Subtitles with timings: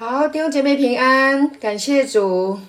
[0.00, 2.60] 好，弟兄姐妹平安，感谢主，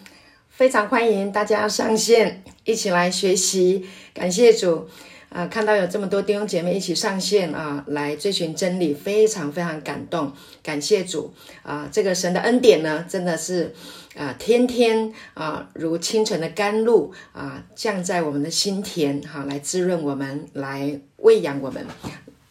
[0.50, 3.86] 非常欢迎大家上线一起来学习。
[4.16, 4.89] 感谢主
[5.29, 10.34] 啊，看到有这么多弟兄姐妹一起上线啊，来追寻真理，非常非常感动。
[10.63, 11.31] 感谢主
[11.62, 13.75] 啊，这个神的恩典呢，真的是
[14.17, 21.85] 啊，天天啊，如清晨的甘露啊，降在我们的心田，哈、来滋润我们，来喂养我们。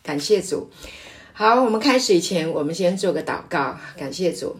[0.04, 0.70] 感谢主。
[1.32, 4.56] 好，我们开始以前，我们先做个祷告，感谢主。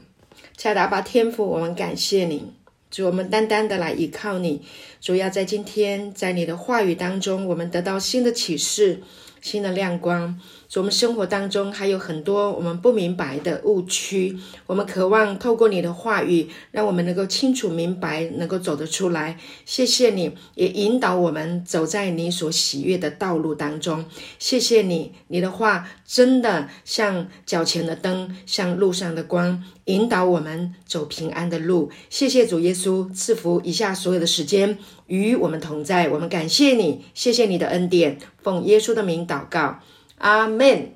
[0.59, 2.53] 恰达巴天父，我们感谢你，
[2.91, 4.63] 主，我们单单的来依靠你，
[5.01, 9.01] 主要在今天，在你的话语当中，我们得到新的启示。
[9.41, 10.41] 新的亮光，
[10.77, 19.39] 我们生活当中还有很多我们不明白的误区，我们渴望透过你的话语，让我们能够清楚明白，能够走得出来。
[19.65, 24.05] 谢谢你，也引导我们走在你所喜悦的道路当中。
[24.39, 31.91] 谢谢你，你的话真的像脚前的灯，像路上的光，引导我们走平安的路。
[32.11, 34.79] 谢谢主耶稣赐福以下所有的时间。
[35.07, 39.81] 与我们同在，我们感谢你，谢谢你的恩典，奉耶稣的名祷告，
[40.19, 40.95] 阿门。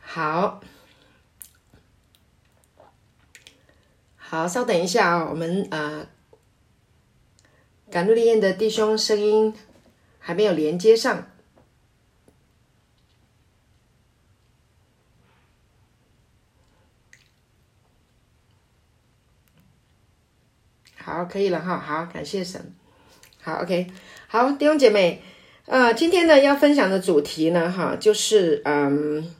[0.00, 0.60] 好，
[4.16, 6.06] 好，稍等一下啊、哦，我们呃，
[7.90, 9.54] 赶路丽燕的弟兄声音
[10.18, 11.26] 还没有连接上，
[20.96, 22.74] 好，可以了哈，好，感谢神。
[23.42, 23.90] 好，OK，
[24.28, 25.22] 好，弟兄姐妹，
[25.66, 29.32] 呃，今天呢要分享的主题呢，哈，就是嗯，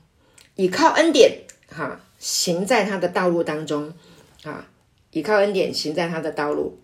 [0.54, 3.92] 倚靠恩典，哈，行在他的道路当中，
[4.44, 4.66] 啊，
[5.10, 6.78] 倚靠恩典，行在他的道路。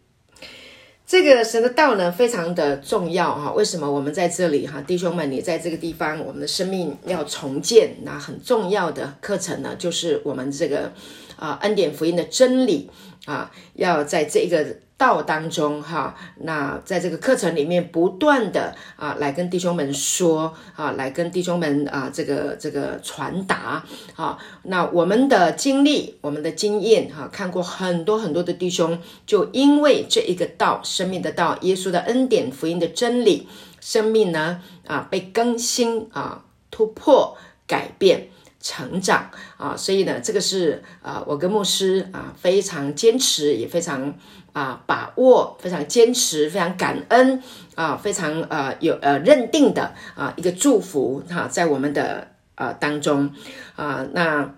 [1.07, 3.53] 这个神的道呢，非常的重要，哈。
[3.53, 10.93] 为什么我们在这里，哈，弟兄们，你在这个地方，我们的生命要重建，那很重要的课程呢，就是我们这个
[11.37, 12.91] 啊，恩典福音的真理
[13.25, 14.81] 啊，要在这个。
[14.99, 23.85] 道当中哈，那在这个课程里面不断的啊，来跟弟兄们说啊，来跟弟兄们啊，这个这个传达
[24.17, 33.49] 啊，那我们的经历，我们的经验哈，看过很多很多的弟兄，就因为这一个道，生命的道，耶稣的恩典，福音的真理，
[33.81, 36.43] 生命呢啊被更新啊，
[36.73, 38.31] 突破改变。
[38.61, 44.13] 成长啊，所以呢，这个是啊，我跟牧师啊非常坚持，也非常
[44.53, 47.43] 啊把握，非常坚持，非常感恩
[47.75, 53.31] 啊，非常呃有呃认定的啊一个祝福哈、在我们的呃当中
[53.77, 54.55] 啊，那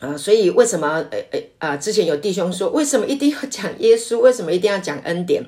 [0.00, 4.18] 啊，所以为什么呃呃啊，之前有弟兄说，为什么一定要讲耶稣？
[4.18, 5.42] 为什么一定要讲恩典？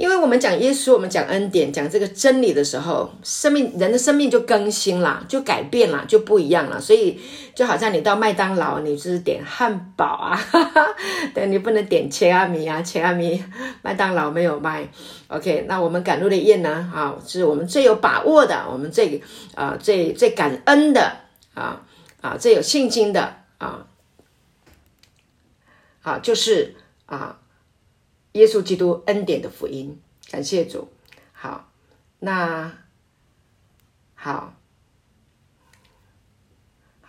[0.00, 6.80] 因为我们讲耶稣，我们讲恩典，讲这个真理的时候，生命人的生命就更新了，就改变了，就不一样了。
[6.80, 7.20] 所以
[7.54, 10.86] 就好像你到麦当劳，你是点汉堡啊，哈哈，
[11.34, 13.44] 对，你不能点切阿米啊，切阿米
[13.82, 14.88] 麦当劳没有卖。
[15.28, 16.90] OK，那我们赶路的宴呢？
[16.94, 19.22] 啊，是我们最有把握的，我们最
[19.54, 21.14] 啊最最感恩的
[21.52, 21.82] 啊
[22.22, 23.84] 啊最有信心的啊
[26.00, 26.74] 啊就是
[27.04, 27.36] 啊。
[28.32, 30.88] 耶稣基督恩典的福音，感谢主。
[31.32, 31.70] 好，
[32.18, 32.72] 那
[34.14, 34.54] 好，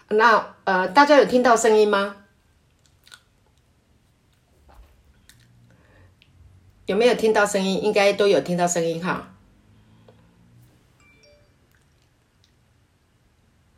[0.09, 2.17] 那呃，大家有听到声音吗？
[6.85, 7.83] 有没有听到声音？
[7.83, 9.30] 应该都有听到声音哈。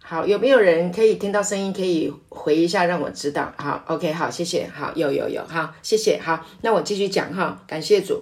[0.05, 1.71] 好，有没有人可以听到声音？
[1.71, 3.53] 可以回一下，让我知道。
[3.55, 4.69] 好，OK，好，谢谢。
[4.71, 6.19] 好，有有有，好，谢谢。
[6.19, 7.63] 好，那我继续讲哈。
[7.65, 8.21] 感谢主。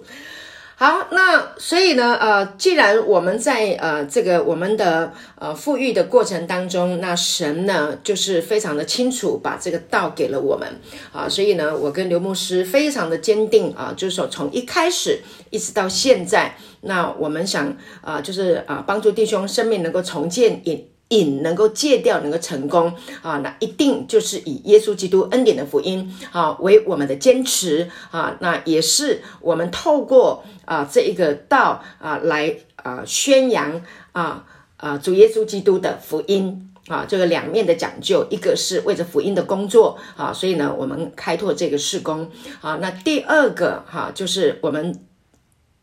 [0.76, 10.66] 好，那所以呢，呃，既然我们在呃这个我们的呃富裕的过程当中，那神呢就是非常的清楚把这个道给了我们
[11.12, 20.91] 啊，所以呢，我跟刘牧师非常的坚定啊，就是说从一开始一直到现在，那我们想啊，就是啊帮助弟兄生命能够重建也。
[21.12, 33.82] 瘾能够戒掉，能够成功啊，那一定就是以耶稣基督恩典的福音啊为我们的坚持啊，那也是我们透过啊这一个道啊来啊宣扬
[34.12, 34.44] 啊
[34.78, 42.30] 啊主耶稣基督的福音啊，这个两面的讲究，一个是为着福音的工作啊，所以呢我们开拓这个事工
[42.62, 44.98] 啊，那第二个哈就是我们。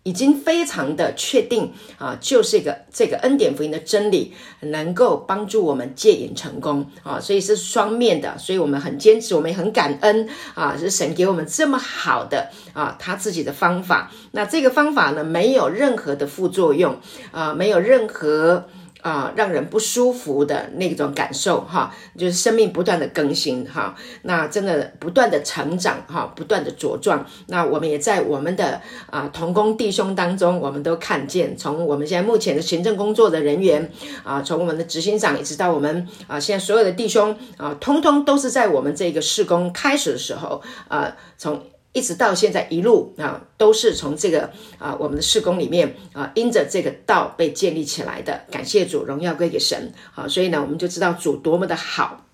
[0.10, 14.12] 已经非常的确定啊，就是一个这个恩典福音的真理，能够帮助我们戒瘾成功啊，所以是双面的，所以我们很坚持，我们也很感恩啊，是神给我们这么好的啊，他自己的方法。
[14.32, 16.98] 那这个方法呢，没有任何的副作用
[17.32, 18.66] 啊，没有任何
[19.02, 27.26] 啊、让人不舒服的那种感受哈，就是生命不断的更新哈，那真的不断的成长哈，不断的茁壮。
[27.48, 33.90] 那我们也在我们的啊、同工弟兄当中，我们都看见，从我们现在目前的行政工作的人员
[34.24, 41.62] 啊，从我们的执行长一直到我们啊，现在所有的弟兄啊，通通都是在我们这个事工开始的时候啊，从。
[41.92, 48.46] 一直到现在一路啊，都是从这个啊我们的事工里面啊，因着这个道被建立起来的。
[48.52, 49.92] 感谢主，荣耀归给神。
[50.14, 52.26] 好，所以呢，我们就知道主多么的好。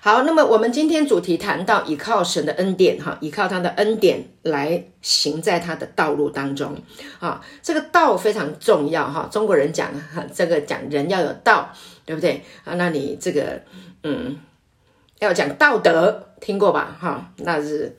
[0.00, 6.76] 好，那么我们今天主题谈到依靠神的恩典，哈，依靠他的恩典来行在他的道路当中。
[7.20, 9.28] 啊，这个道非常重要哈。
[9.30, 11.70] 中国人讲哈，这个讲人要有道，
[12.06, 12.72] 对不对啊？
[12.76, 13.60] 那你这个
[14.02, 14.38] 嗯，
[15.18, 16.96] 要讲道德，听过吧？
[16.98, 17.98] 哈，那是。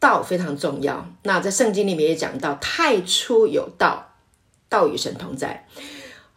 [0.00, 1.04] 道非常重要。
[1.24, 4.14] 那在圣经里面也讲到，太初有道，
[4.68, 5.66] 道与神同在，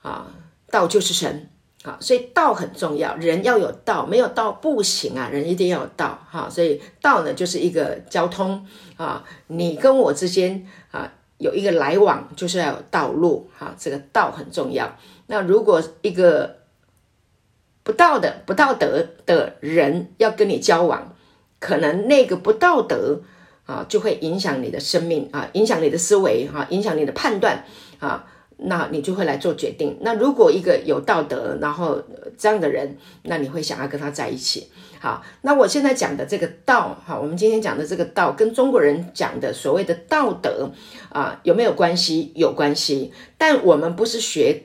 [0.01, 0.27] 啊，
[0.71, 1.49] 道就是神，
[1.83, 3.15] 啊，所以道很重要。
[3.17, 5.29] 人要有道，没有道不行啊。
[5.29, 8.65] 人一定要有道，哈，所以道呢就是一个交通
[8.97, 14.97] 啊，你跟我之间啊有一个来往，就是要有道路，哈，这个道很重要。
[15.27, 16.57] 那如果一个
[17.83, 21.15] 不道的、不道德的人要跟你交往，
[21.59, 23.21] 可能那个不道德。
[23.71, 27.63] 啊，就会影响你的生命啊，影响你的思维哈，影响你的判断
[27.99, 28.27] 啊，
[28.57, 29.97] 那你就会来做决定。
[30.01, 32.03] 那如果一个有道德，然后
[32.37, 34.69] 这样的人，那你会想要跟他在一起。
[34.99, 40.71] 好，那我现在讲的这个道哈，我们今天讲的这个道，跟中国人讲的所谓的道德
[41.09, 42.33] 啊，有没有关系？
[42.35, 43.13] 有关系。
[43.37, 44.63] 但我们不是学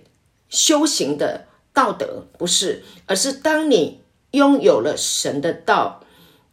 [0.49, 4.01] 修行的道德，不是，而是当你
[4.33, 6.01] 拥有了神的道，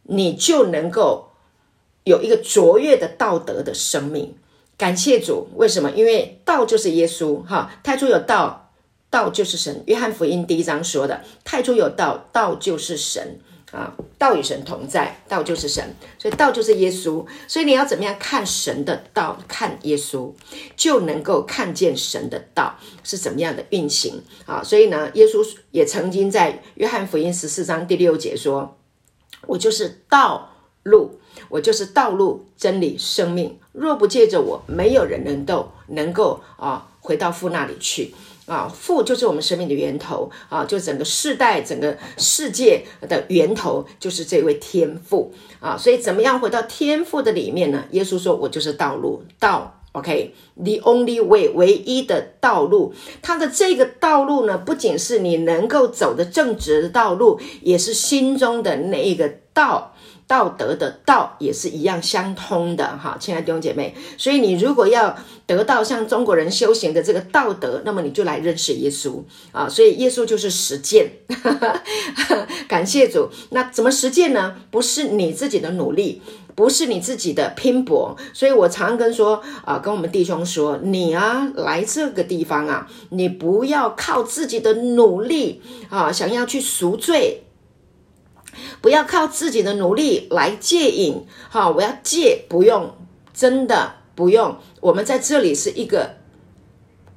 [0.04, 1.30] 你就能够。
[2.04, 4.34] 有一个卓越的道德的生命，
[4.76, 5.48] 感谢主。
[5.56, 5.90] 为什么？
[5.92, 7.70] 因为道就是耶稣，哈！
[7.82, 8.70] 太初有道，
[9.08, 9.82] 道就是神。
[9.86, 13.40] 约翰福音第一章说的，太初有道，道就是神
[13.72, 13.96] 啊！
[14.18, 17.24] 道与神同在，道就是神，所以道就是耶稣。
[17.48, 20.30] 所以你要怎么样看神的道，看耶稣，
[20.76, 24.62] 就能够看见神的道是怎么样的运行啊！
[24.62, 28.76] 所以呢，耶稣也曾经在约翰福音十四章第六节说
[29.48, 30.50] ：“我就是道
[30.82, 31.18] 路。”
[31.48, 33.58] 我就是道路、真理、生命。
[33.72, 38.14] 若不借着我，没有人能够能够啊回到父那里去
[38.46, 38.70] 啊。
[38.72, 45.76] 父就是我们生命的源头啊，就整个世代、整个世界的源头就是这位天父啊。
[45.76, 47.84] 所以怎么样回到天父的里面呢？
[47.90, 49.80] 耶稣说：“我就是道路，道。
[49.90, 52.92] OK，the only way，唯一的道路。
[53.22, 59.90] 他的这个道路呢，不仅是你能够走的正直的道路，也是心中的那一个道。”
[60.26, 65.16] 道德的道也是一样相通的哈，亲爱的弟兄姐妹，所以你如果要
[65.46, 69.22] 得到像中国人修行的这个道德，那么你就来认识耶稣
[69.52, 71.10] 啊，所以耶稣就是实践，
[72.66, 73.28] 感谢主。
[73.50, 74.54] 那怎么实践呢？
[74.70, 76.22] 不是你自己的努力，
[76.54, 85.60] 不是你自己的拼搏，所以我常跟说啊，跟我们弟兄说，你啊来这个地方啊，你不要靠自己的努力
[85.90, 87.43] 啊，想要去赎罪。
[88.80, 92.94] 不要靠自己的努力来戒瘾，哈，我要戒，不用，
[93.32, 94.58] 真的不用。
[94.80, 96.16] 我们在这里是一个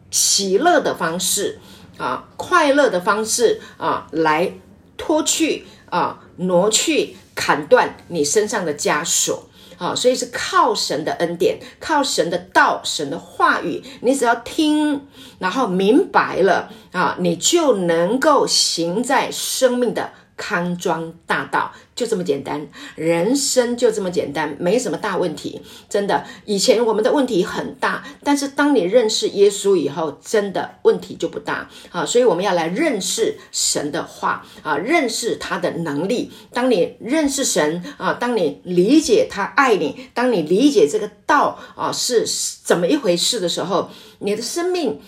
[0.09, 1.59] 喜乐的方式
[1.97, 4.53] 啊，快乐的方式啊，来
[4.95, 15.07] 脱去啊，挪去，砍断你身上的枷锁，好，所以是靠神的恩典，靠神的道，神的话语，你只要听，
[15.39, 20.11] 然后明白了啊，你就能够行在生命的。
[20.37, 22.65] 康庄大道就这么简单，
[22.95, 25.59] 人生就这么简单，没什么大问题。
[25.89, 32.05] 真的，以前我们的问题很大，但是当你认识耶稣以后，真的问题就不大啊。
[32.05, 36.31] 所以我们要来认识神的话啊，认识他的能力。
[36.53, 42.25] 当你认识神啊，当你理解他爱你，当你理解这个道啊是
[42.63, 43.89] 怎么一回事的时候，
[44.19, 45.01] 你的生命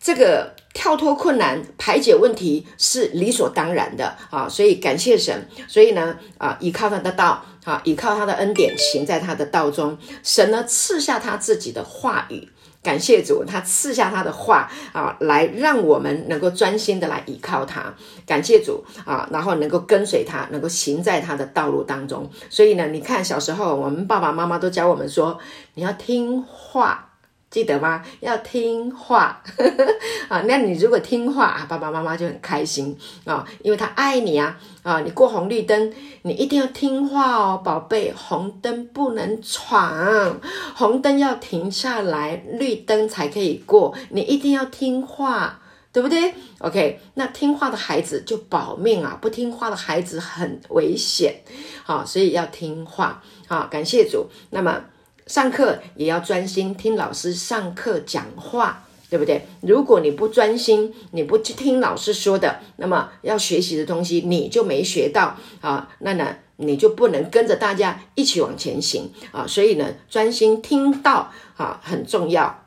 [0.00, 0.54] 这个。
[0.74, 4.48] 跳脱困难、排解问题是理所当然的啊！
[4.48, 9.96] 所以感谢神，所以呢啊，依靠他的道啊，依靠他的恩典，行在他的道中。
[10.22, 12.48] 神呢赐下他自己的话语，
[12.82, 17.94] 感谢主，他赐下他的话啊，来让我们能够专心的来依靠他。
[18.26, 22.30] 感谢主啊，然后能够跟随他，能够行在他的道路当中。
[22.50, 25.38] 所以呢，你看小时候我们爸爸妈妈都教我们说，
[25.74, 27.06] 你要听话。
[27.50, 28.04] 记得吗？
[28.20, 29.42] 要听话
[30.28, 30.42] 啊！
[30.46, 35.00] 那你如果听话啊，爸爸妈妈就很开心啊，因为他爱你啊啊！
[35.00, 40.38] 你过红绿灯，你一定要听话哦，宝贝，红灯不能闯，
[40.74, 45.60] 红灯要停下来，绿灯才可以过，你一定要听话。
[45.90, 51.40] 对不对？OK，那听话的孩子就保命啊，不听话的孩子很危险，
[51.82, 54.26] 好，所以要听话，好，感谢主。
[54.50, 54.84] 那么
[55.28, 59.46] 上课也要专心听老师上课讲话，对不对？
[59.60, 69.46] 如果你不专心，你不去听老师说的，那么要学习的东西你就没学到啊，那呢你就不能跟着大家一起往前行啊。
[69.46, 72.64] 所以呢，专心听到啊很重要。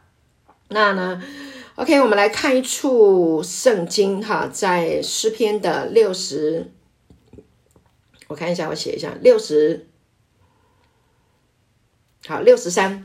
[0.70, 1.22] 那呢
[1.76, 6.72] ？OK，我们来看一处圣经哈，在诗篇的六十，
[8.28, 9.88] 我看一下，我写一下六十，
[12.28, 13.04] 好六十三，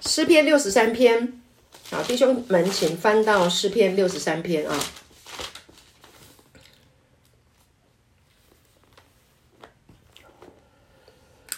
[0.00, 1.40] 诗篇六十三篇，
[1.90, 4.78] 好弟兄们，请翻到诗篇六十三篇啊，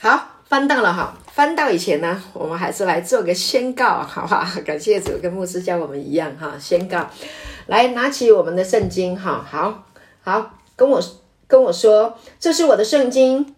[0.01, 1.19] 好翻到了哈。
[1.35, 4.45] 翻到以前呢，我们还是来做个宣告，好不好？
[4.65, 6.59] 感谢主，跟牧师教我们一样哈。
[6.59, 7.09] 宣告，
[7.67, 9.87] 来拿起我们的圣经哈，好
[10.23, 11.01] 好跟我
[11.47, 13.55] 跟我说，这是我的圣经。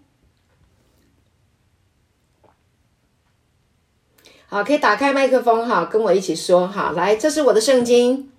[4.50, 6.90] 好，可以打开麦克风哈，跟我一起说哈。
[6.90, 8.33] 来，这是我的圣经。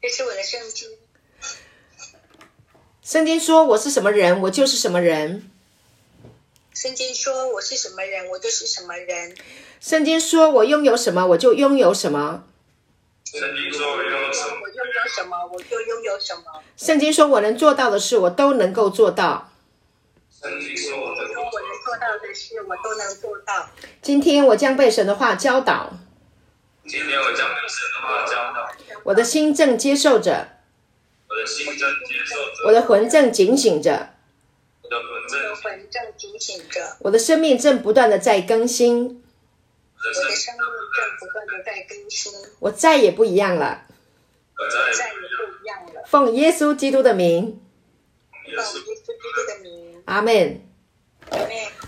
[0.00, 0.88] 这是我的圣经。
[3.02, 5.50] 圣经说：“我是什么人，我就是什么人。”
[6.72, 9.36] 圣经说：“我是什么人，我就是什么人。”
[9.78, 12.44] 圣经说：“我拥有什么，我就拥有什么。”
[13.30, 19.52] 圣经说：“我拥有什么，我拥有什么，我就拥有什么。”圣经说：“我能做到的事，我都能够做到。”
[20.40, 21.41] 圣经说：“我能做到
[22.32, 23.68] 的事，我都能做到。”
[24.00, 25.92] 今天我将被神的话教导。
[26.86, 28.72] 今天我将被神的话教导。
[29.04, 30.48] 我的心正接受着。
[31.28, 34.10] 我的心正接受着，我的魂正警醒着，
[34.82, 39.24] 我的魂正警醒着，我的生命正不断的在更新，
[39.96, 43.86] 我的生命正不断的在更新，我再也不一样了，
[44.58, 46.02] 我再也不一样了。
[46.04, 47.58] 奉耶稣基督的名，
[48.30, 50.60] 奉耶稣基督的名，阿门。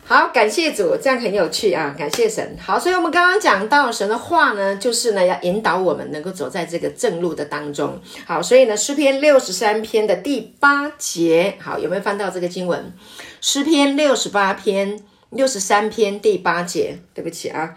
[0.07, 1.95] 好，感谢主，这样很有趣啊！
[1.99, 2.55] 感谢神。
[2.61, 7.99] 好，所以我们刚刚讲到神的话呢，就是呢要引导我们能够走在这个正路的当中。
[8.27, 12.93] 好，所以呢诗篇六十三篇的第八节，好，有没有翻到这个经文？
[13.41, 17.75] 诗篇六十八篇六十三篇第八节，对不起啊。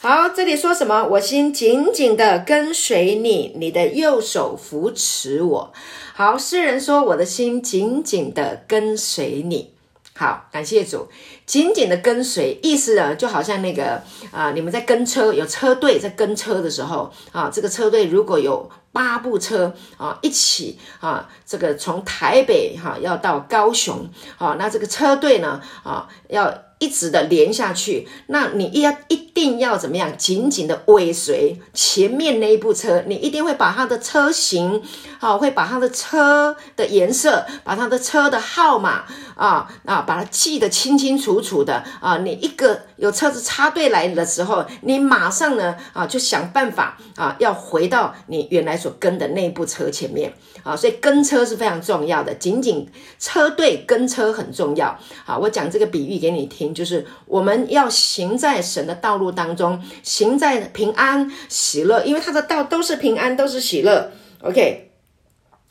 [0.00, 1.04] 好，这里说什么？
[1.04, 5.72] 我心紧紧的跟随你，你的右手扶持我。
[6.14, 9.73] 好，诗人说，我的心紧紧的跟随你。
[10.16, 11.08] 好，感谢主，
[11.44, 26.54] 紧紧的跟随，意思呢，就好像那个啊、你们在跟车，有车队在跟车的时候啊，这个车队如果有八部车啊，一起啊，这个从台北哈、要到高雄，啊，那这个车队呢啊要。
[26.80, 30.18] 一直的连下去，那你一要一定要怎么样？
[30.18, 34.82] 紧紧的尾随前面那一部车，你一定会把它的车型，
[35.18, 39.04] 啊，会把它的车的颜色，把它的车的号码，
[39.34, 42.18] 啊啊，把它记得清清楚楚的啊。
[42.18, 50.32] 你一个有车子插队来的时候，你马上呢，啊，就想办法啊，要回到你原来所跟的那部车前面。
[50.62, 52.88] 啊，所以跟车是非常重要的，仅仅
[53.18, 54.98] 车队跟车很重要。
[55.26, 64.10] 好，我讲这个比喻给你听，就是我们要行在神的道路当中，行在平安喜乐，因为他的道都是平安，都是喜乐。
[64.40, 64.92] OK，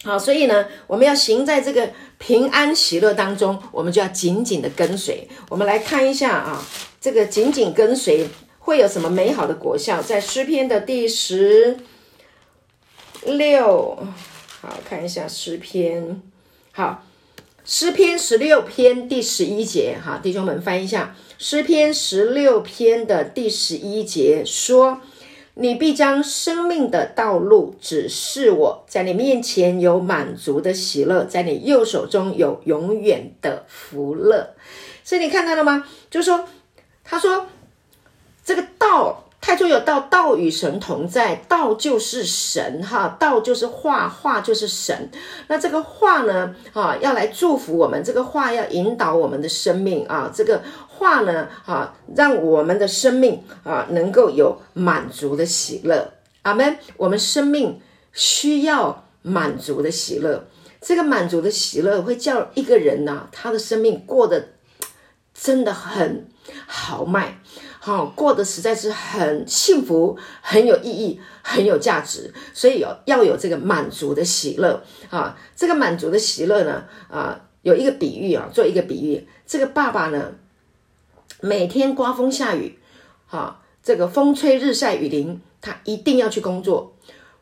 [0.03, 5.27] 好，所以呢，我们要行在这个平安喜乐当中，我们就要紧紧的跟随。
[5.47, 6.65] 我们来看一下啊，
[6.99, 8.27] 这个紧紧跟随
[8.59, 10.01] 会有什么美好的果效？
[10.01, 11.77] 在诗篇的第十
[13.25, 13.97] 六。
[14.61, 16.21] 好，看一下诗篇。
[16.73, 17.05] 好，
[17.63, 19.97] 诗篇十六篇第十一节。
[20.03, 24.99] 哈，弟兄们翻一下诗篇十六篇的第十一节，说
[25.55, 34.55] ：“你必将生命的道路指示我，在你面前有满足的喜乐，在你右手中有永远的福乐。”
[35.03, 35.85] 所以你看到了吗？
[36.09, 36.47] 就是说，
[37.03, 37.47] 他说
[38.43, 39.19] 这个道。
[39.45, 45.09] 太初有道，道与神同在，道就是神哈，道就是话，话就是神。
[45.49, 50.63] 那这个话呢，啊，要来祝福我们，这个话要引导我们的生命啊，这个
[50.97, 56.13] 话呢，啊，让我们的生命啊能够有满足的喜乐。
[56.43, 56.77] 阿门。
[56.97, 57.79] 我们生命
[58.11, 60.45] 需要满足的喜乐，
[60.79, 64.49] 这个满足的喜乐会叫一个人呢、他的生命过得
[65.33, 66.27] 真的很
[66.67, 67.39] 豪迈。
[67.79, 75.37] 好，过得实在是很幸福，很有意义，很有价值，所以有要有这个满足的喜乐啊。
[75.55, 80.31] 这个满足的喜乐呢，啊，有一个比喻啊，做一个比喻，这个爸爸呢，
[81.45, 82.79] 每天刮风下雨，
[83.27, 86.95] 哈，这个风吹日晒雨淋，他一定要去工作。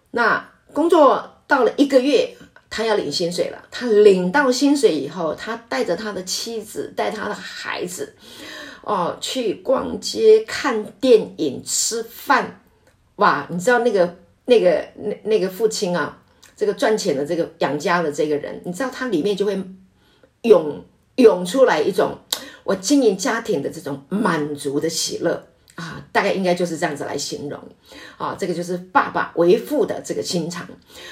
[0.09, 2.35] 那工作到了一个月，
[2.67, 3.63] 他要领薪水了。
[3.69, 8.15] 他领到薪水以后，他带着他的妻子，带他的孩子，
[8.81, 12.59] 哦，去逛街、看电影、吃饭。
[13.17, 16.17] 哇，你知道那个那个那那个父亲啊，
[16.57, 19.63] 这个赚钱的这个养家的这个人，你知道他里面就会
[20.41, 20.83] 涌
[21.17, 22.17] 涌出来一种
[22.63, 25.47] 我经营家庭的这种满足的喜乐。
[25.75, 27.59] 啊，大概应该就是这样子来形容，
[28.17, 30.67] 啊，这个就是爸爸为父的这个心肠，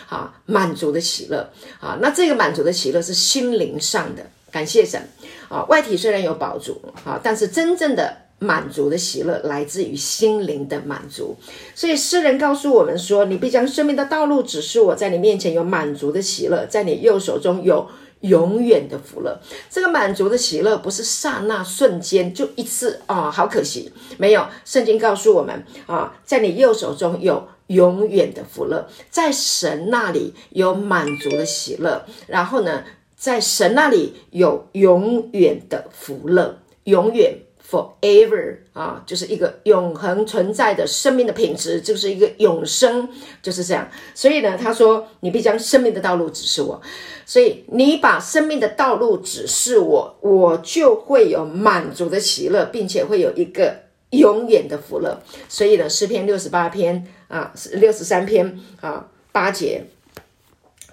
[0.07, 5.01] 啊，满足的喜乐，啊，那这个满足的喜乐是心灵上的，感谢神，
[5.47, 11.35] 啊，外体虽然有宝足，啊，但是真正的满足的喜乐来自于心灵的满足，
[11.75, 17.87] 所以诗人告诉我们说，你必将生命的道路指示我，在你面前有满足的喜乐，在你右手中有。
[18.21, 24.45] 永远的福乐，这个满足的喜乐不是刹那瞬间就一次啊、哦，好可惜，没有。
[24.65, 32.83] 圣经告诉我们啊，在你右手中有永远的福乐，在神那里有满足的喜乐，然后呢，
[33.15, 37.37] 在神那里有永远的福乐，永远。
[37.69, 43.07] Forever 啊，就是一个永恒存在的生命的品质，就是一个永生，
[43.43, 43.87] 就是这样。
[44.15, 46.81] 所以呢，他说：“你必将生命的道路指示我。”
[47.27, 55.21] 所以你把生命的道路指示我，我就会有满足的喜乐，并且会有一个永远的福乐。
[55.47, 59.85] 所以呢，诗篇六十八篇啊，六十三篇啊，八节。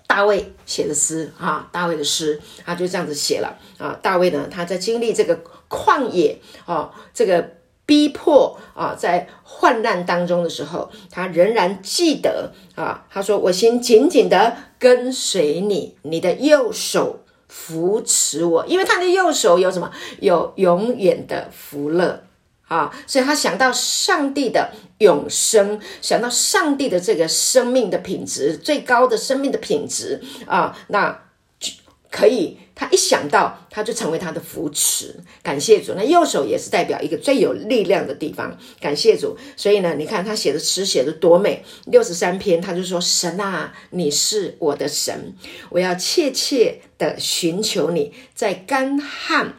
[0.08, 3.98] 大卫写的诗啊，大卫的诗，他就这样子写了啊。
[4.00, 7.52] 大卫呢，他在经历这个旷野啊，这个
[7.84, 13.04] 逼迫啊，在患难当中的时候，他仍然记得啊。
[13.10, 19.90] 他说：“我心紧紧的跟随你，你的右手扶持我，因为他的右手有什么？
[20.20, 22.22] 有永远的福乐。”
[22.68, 31.16] 啊，所以他想到上帝的永生，想到上帝的这个生命的品质，最高的生命的品质啊，那
[31.60, 31.72] 就
[32.10, 35.16] 可以，他一想到，他就成为他的扶持。
[35.42, 38.56] 感谢主，那右手也是代表一个最有力量的地方。
[38.78, 45.34] 感谢主，所以呢，你看他写的诗写的多美，六十三篇，他就说：“神啊，你是我的神，
[45.70, 49.54] 我要切切的寻求你，在干旱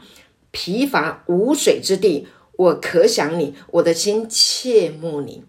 [0.52, 2.28] 疲乏无水之地。”
[2.58, 5.44] 我可想你，我的心切慕你，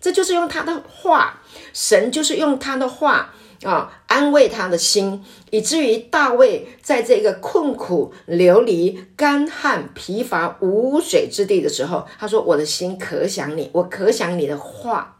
[0.00, 15.16] 这就是用他的话，神就是用他的话啊安慰他的心，以至于大卫在这个困苦流离、干旱疲乏无水之地的时候，他说：“我的心可想你，我可想你的话。”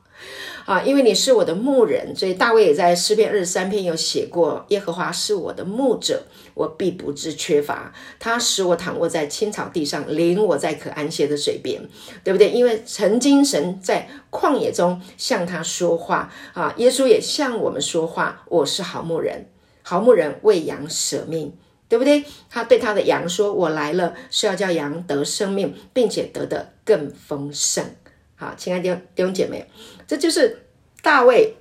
[0.73, 6.23] 啊，因为你是我的牧人，所以大卫也在诗篇二十三篇有写过：耶和华是我的牧者，
[6.55, 7.93] 我必不致缺乏。
[8.19, 11.87] 他使我躺卧在青草地上，领我在可安歇的水边，
[12.25, 12.49] 对不对？
[12.49, 18.43] 因为曾经神在旷野中向他说话啊，耶稣也向我们说话。
[18.49, 19.45] 我是好牧人，
[19.83, 21.53] 好牧人为羊舍命，
[21.87, 22.25] 对不对？
[22.49, 27.85] 他对他的羊说：“我来了，是要叫羊得生命，并且得的更丰盛。”
[28.43, 29.71] 好，亲爱的弟兄姐妹。
[30.05, 30.65] 这就是
[31.01, 31.55] 大卫，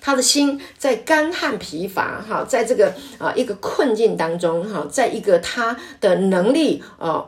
[0.00, 7.26] 他的心在干旱疲乏哈，在这个啊一个困境当中哈，在一个他的能力啊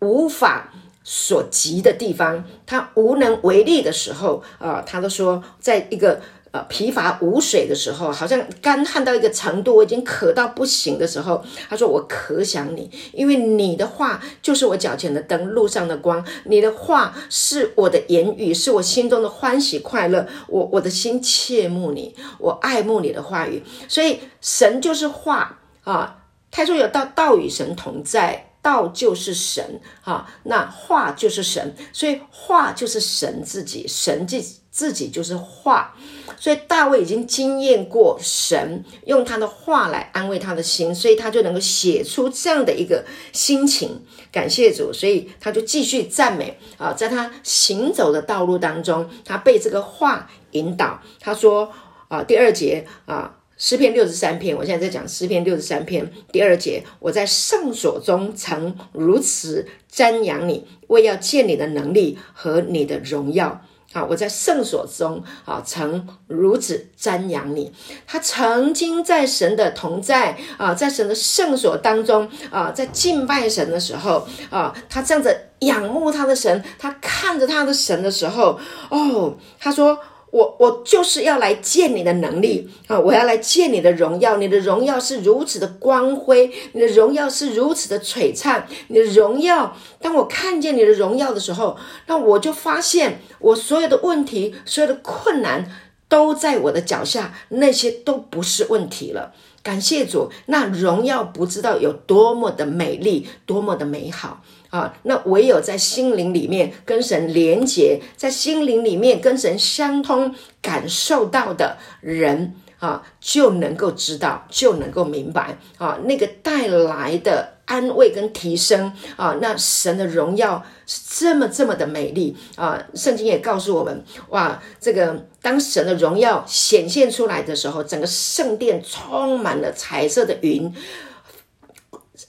[0.00, 6.22] 无法所及的地方，他无能为力的时候啊，他都说，在一个。
[6.54, 16.24] 呃，疲乏无水的时候，好像干旱到一个程度，我已经渴到不行的时候，他说：“我可想你，因为你的话就是我脚前的灯，路上的光。
[16.44, 20.28] 你的话是我的言语，是我心中的欢喜快乐。
[20.46, 23.60] 我我的心切慕你，我爱慕你的话语。
[23.88, 26.18] 所以神就是话啊。
[26.52, 30.32] 他说有道，道与神同在，道就是神啊。
[30.44, 34.40] 那话就是神，所以话就是神自己，神自。”
[34.74, 35.94] 自己就是话，
[36.38, 44.02] 所以大卫已经经验过神用他的话来安慰他的心，所以他就能够写出这样的一个心情。
[44.30, 51.00] 感谢主，所以他就继续赞美啊，在他行走的道路当中，他被这个话引导。
[51.20, 51.70] 他说
[52.08, 63.64] 啊，第二节啊，诗篇六十三篇，我现在在讲诗篇六十三篇第二节，我在圣所中曾如此瞻仰你，为要见你的能力和你的荣耀。
[63.94, 64.04] 啊！
[64.04, 67.72] 我在圣所中啊，曾如此瞻仰你。
[68.06, 78.58] 他曾经在神的同在啊，在神的圣所当中啊，在敬拜神的时候啊，他这样子仰慕他的神，他看着他的神的时候，
[78.90, 79.98] 哦，他说
[80.34, 82.98] ：“我我就是要来见你的能力啊！
[82.98, 89.76] 我要来见你的荣耀，你的荣耀是如此的光辉，你的荣耀是如此的璀璨，你的荣耀。
[90.00, 91.76] 当我看见你的荣耀的时候，
[92.08, 95.70] 那我就发现我所有的问题、所有的困难
[96.08, 99.32] 都在我的脚下，那些都不是问题了。
[99.62, 104.42] 感谢主，那荣耀不知道有多么的美丽，多么的美好。
[104.74, 122.84] 啊，那唯有在心灵里面跟神连结，在心灵里面跟神相通，感受到的人啊，就能够知道，就能够明白啊，那个带来的安慰跟提升啊，那神的荣耀是这么这么的美丽啊！
[122.96, 130.74] 圣经也告诉我们，哇，这个当神的荣耀显现出来的时候，整个圣殿充满了彩色的云，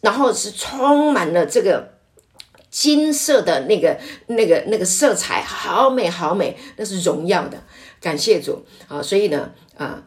[0.02, 1.95] 然后是充满了这个。
[2.76, 7.58] 金色的那个、那个、那个色彩，好美，好美，那是荣耀的。
[8.02, 9.02] 感谢主啊！
[9.02, 10.04] 所以呢，啊，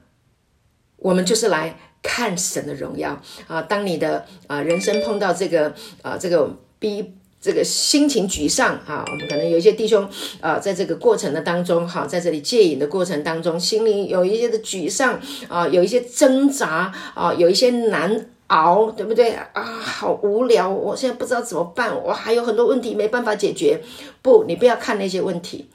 [0.99, 3.63] 我们就是来看神的荣耀啊。
[3.63, 10.07] 当你的啊人生碰到这个啊这个逼这个心情沮丧啊，我们可能有一些弟兄
[10.43, 18.27] 啊，在这个过程的当中，哈、在这里戒瘾的过程当中，心里有一些的沮丧啊，有一些挣扎啊，有一些难。
[18.49, 19.63] 熬，对不对啊？
[19.63, 23.81] 好无聊，我现在不知道怎么办，我还有很多问题没办法解决。
[24.21, 25.69] 不，你不要看那些问题。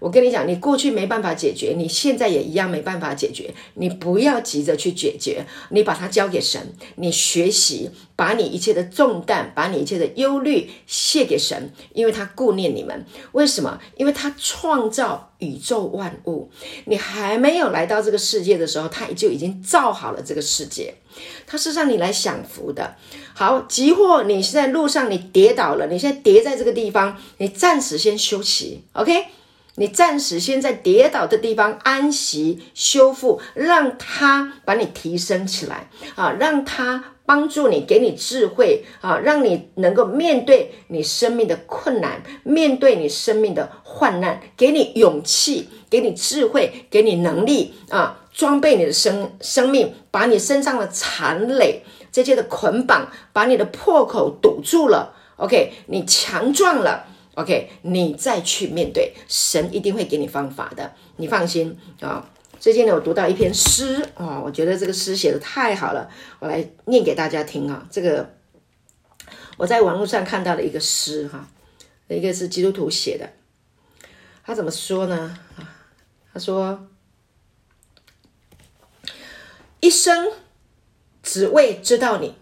[0.00, 3.52] 我跟你讲，你过去没办法解决，你现在也一样没办法解决。
[3.74, 6.74] 你不要急着去解决，你把它交给神。
[6.96, 13.04] 你学习，把你一切的重担，把你一切的忧虑卸给神，因为他顾念你们。
[13.32, 13.80] 为什么？
[13.96, 16.50] 因为他创造宇宙万物。
[16.84, 20.94] 你还没有来到这个世界的时候，他就已经造好了这个世界。
[21.46, 22.94] 他是让你来享福的。
[23.34, 29.24] 好，即或你现在路上你跌倒了，你现在跌在这个地方，你暂时先休息，OK。
[29.78, 55.14] 你暂时先在跌倒的地方安息修复，让他把你提升起来啊，让他帮助你，给你智慧啊，让你能够面对你生命的困难，面对你生命的患难，给你勇气，给你智慧，给你能力啊，装备你的生生命，把你身上的残累这些的捆绑，把你的破口堵住了。
[55.36, 57.04] OK，你强壮了。
[57.38, 62.28] OK，你再去面对，神一定会给你方法的，你放心啊。
[62.58, 67.86] 最近呢，我读到一篇诗啊，我觉得这个诗写的太好了，我来念给大家听啊。
[67.92, 68.28] 这个
[69.56, 71.48] 我在网络上看到的一个诗哈，
[72.08, 73.30] 一个是基督徒写的，
[74.44, 75.38] 他怎么说呢？
[75.56, 75.62] 啊，
[76.32, 76.88] 他说
[79.78, 80.32] 一生
[81.22, 82.34] 只为知道你，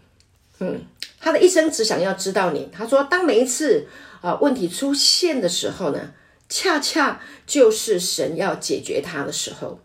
[0.60, 0.86] 嗯，
[1.20, 2.70] 他的一生只想要知道你。
[2.72, 3.86] 他说，当每一次。
[4.26, 6.12] 啊，问题出现的时候呢，
[6.48, 9.78] 恰恰就是神要解决它的时候。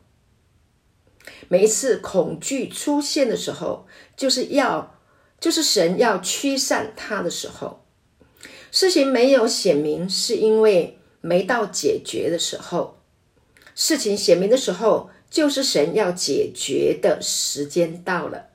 [1.47, 3.85] 每一次恐惧出现的时候，
[4.17, 4.99] 就是要，
[5.39, 7.85] 就是神要驱散它的时候。
[8.71, 12.97] 事情没有显明，是因为没到解决的时候。
[13.75, 18.47] 事情显明的时候，就是神要解决的时间到了。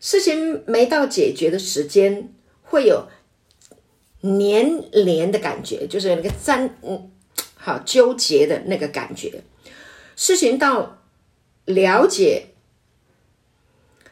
[0.00, 3.06] 事情没到解决的时间，会有。
[4.22, 7.10] 黏连的感觉，就是那个粘，嗯，
[7.54, 9.42] 好纠结的那个感觉。
[10.16, 10.98] 事情到
[11.66, 12.46] 了解，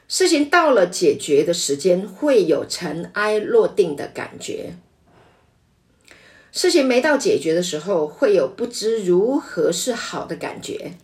[0.07, 4.75] 事情到了解决的时间，会有尘埃落定的感觉。
[6.53, 10.95] 事情没到解决的时候，会有不知如何是好的感觉。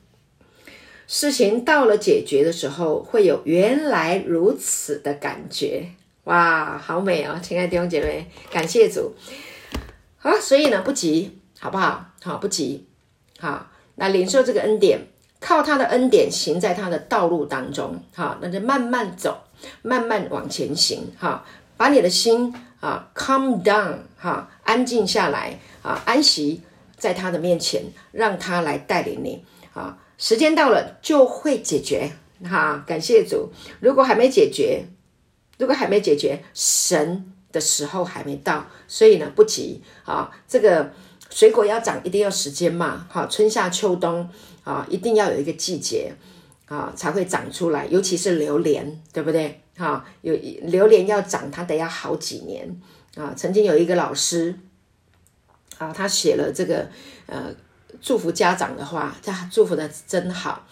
[1.06, 5.90] 事情到了解决的时候，会有原来如此的感觉。
[6.26, 9.14] 哇，好美哦，亲爱的弟兄姐妹，感谢主。
[10.18, 12.04] 好，所以呢，不急，好不好？
[12.20, 12.84] 好，不急。
[13.38, 15.06] 好，那领受这个恩典，
[15.38, 18.02] 靠他的恩典行在他的道路当中。
[18.12, 19.38] 好，那就慢慢走，
[19.82, 21.12] 慢慢往前行。
[21.16, 21.44] 哈，
[21.76, 26.60] 把你的心啊，calm down，哈，安静下来啊，安息
[26.96, 29.44] 在他的面前，让他来带领你。
[29.74, 32.10] 啊，时间到了就会解决。
[32.42, 33.52] 哈，感谢主。
[33.78, 34.86] 如果还没解决，
[35.58, 40.30] 如果还没解决，神的时候还没到，所以呢，不急啊。
[40.46, 40.92] 这个
[41.30, 43.06] 水果要长，一定要时间嘛。
[43.10, 44.28] 好，春夏秋冬
[44.64, 46.12] 啊，一定要有一个季节
[46.66, 47.86] 啊，才会长出来。
[47.86, 49.62] 尤其是榴莲，对不对？
[49.76, 52.78] 哈，有榴莲要长，它得要好几年
[53.14, 53.32] 啊。
[53.34, 54.58] 曾经有一个老师
[55.78, 56.88] 啊，他写了这个
[57.24, 57.54] 呃
[58.02, 60.66] 祝福家长的话，他祝福的真好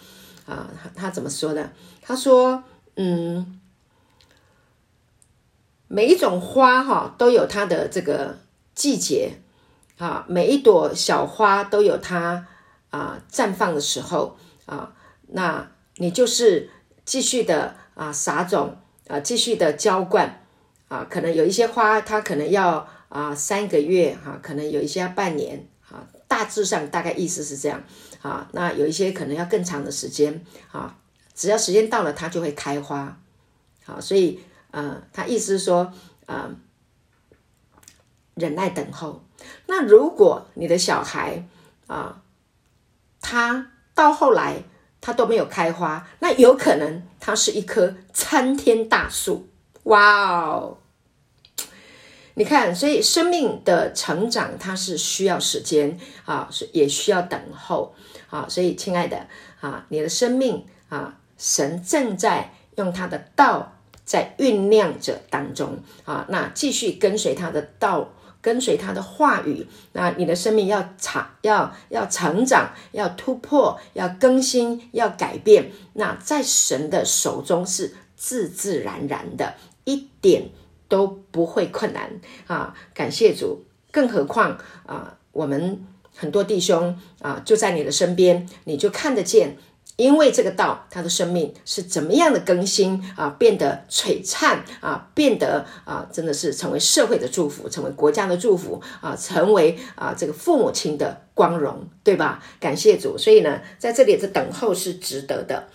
[0.45, 0.69] 啊。
[0.79, 1.71] 他他怎么说的？
[2.03, 2.63] 他说，
[2.97, 3.59] 嗯。
[5.87, 8.39] 每一种花哈都有它的这个
[8.73, 9.33] 季节
[9.97, 12.47] 啊，每一朵小花都有它
[12.89, 14.93] 啊绽放的时候啊，
[15.27, 16.69] 那你就是
[17.05, 20.41] 继续的啊撒种啊，继续的浇灌
[20.87, 27.81] 啊，可能有一些花它可能要啊三个月哈、可能有一些要半年啊，大致上大概意思是这样
[28.21, 30.97] 啊，那有一些可能要更长的时间啊，
[31.33, 33.17] 只要时间到了它就会开花，
[33.85, 34.39] 好，所以
[34.75, 35.93] 呃，他意思是说
[36.25, 36.51] 啊。
[38.35, 39.23] 忍耐等候。
[39.67, 41.47] 那如果你的小孩
[41.87, 42.21] 啊，
[43.21, 44.63] 他到后来
[44.99, 49.47] 他都没有开花，那有可能他是一棵参天大树。
[49.83, 50.79] 哇哦！
[52.33, 57.95] 你看，所以生命的成长它是需要时间啊，是也需要等候
[58.29, 58.45] 啊。
[58.49, 59.27] 所以，亲爱的
[59.61, 63.74] 啊，你的生命啊，神正在用他的道
[64.05, 66.25] 在酝酿着当中啊。
[66.29, 68.11] 那继续跟随他的道。
[68.41, 75.71] 跟随他的话语，那你的生命要长，要要成长，要突破，要更新，要改变。
[75.93, 80.49] 那在神的手中是自自然然的，一点
[80.87, 82.75] 都不会困难啊！
[82.93, 83.65] 感谢主。
[83.89, 85.83] 更何况啊，我们
[86.15, 89.57] 很多弟兄啊，就在你的身边，你就看得见。
[89.97, 102.43] 因为这个道，他的生命是怎么样的更新啊，变得璀璨啊，变得啊，真的是成为社会的祝福，成为国家的祝福啊，成为啊这个父母亲的光荣，对吧？
[102.59, 105.67] 感谢主，所以呢，在这里的等候是值得的。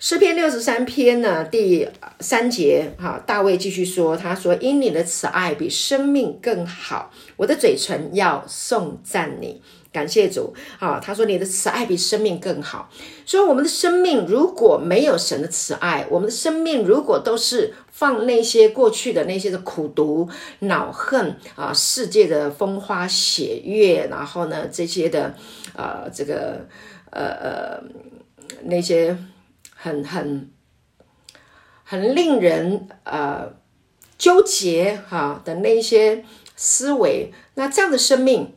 [0.00, 1.88] 诗篇六十三篇呢，第
[2.20, 9.62] 三节，哈，大卫继续说，他说：“因你的慈爱比生命更好，我的嘴唇要颂赞你。”
[9.94, 12.90] 感谢主，啊，他说你的慈爱比生命更好。
[13.24, 20.28] 说我们的生命如果没有神的慈爱，我们的生命如果都是放那些过去的那些的苦毒、
[20.58, 25.32] 恼恨啊，世界的风花雪月，然后呢这些的，
[25.76, 26.66] 呃，这个
[27.10, 27.82] 呃呃
[28.64, 29.16] 那些
[29.76, 30.50] 很很
[31.84, 33.54] 很令人呃
[34.18, 36.24] 纠结哈、的那些
[36.56, 38.54] 思维，那这样的生命。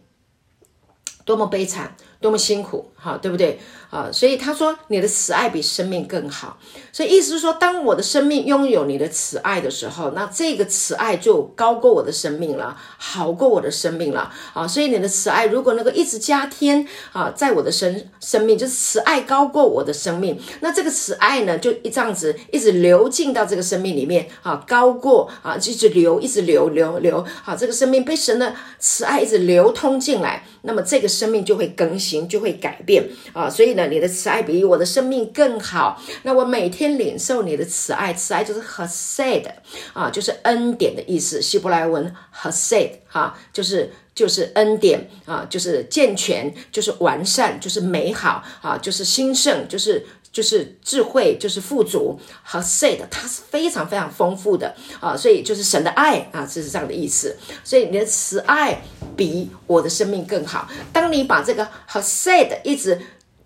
[1.27, 3.59] 多么悲惨，多么辛苦，哈，对不对？
[3.89, 6.57] 啊，所以他说你的慈爱比生命更好，
[6.91, 14.67] 所以意思是说，当我的生命拥有你的慈爱的时候，那这个慈爱就高过我的生命了，好过我的生命了啊！
[14.67, 33.76] 所以你的慈爱如果能够一直加添啊，在我的生生命，就是慈爱高过我的生命，那这个慈爱呢，就一这样子一直流进到这个生命里面啊，高过啊，一直流，一直流流流，好，这个生命被神的慈爱一直流通进来，那么这个生命就会更新，就会改变啊，所以。
[33.85, 36.01] 你的慈爱比我的生命更好。
[36.23, 39.45] 那我每天领受你的慈爱，慈爱就是 Hesed
[39.93, 41.39] 啊，就是恩典的意思。
[41.39, 42.11] 希伯来文
[42.41, 52.19] Hesed 哈，就是就是恩典啊，就是健全，就是完善，就是美好啊，就是兴盛，就是就是智慧，就是富足。
[52.49, 57.37] Hesed 它是非常非常丰富的啊，所以就是神的爱啊，这是这样的意思。
[57.63, 58.81] 所以你的慈爱
[59.15, 60.67] 比我的生命更好。
[60.93, 62.99] 当你把这个 Hesed 一直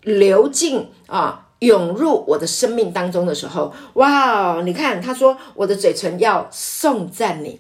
[0.04, 4.62] 流进啊，涌入我的生命当中的时候，哇！
[4.64, 7.60] 你看，他说我的嘴唇要颂赞你。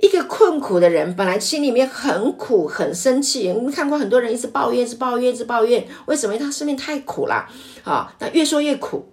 [0.00, 3.50] 一个困苦的人，本来心里面很苦、很生气。
[3.50, 6.36] 你们看过很多人一直抱怨、一直抱怨、一直抱怨，为什么？
[6.36, 7.48] 他生命太苦了
[7.82, 8.14] 啊！
[8.18, 9.10] 那越说越苦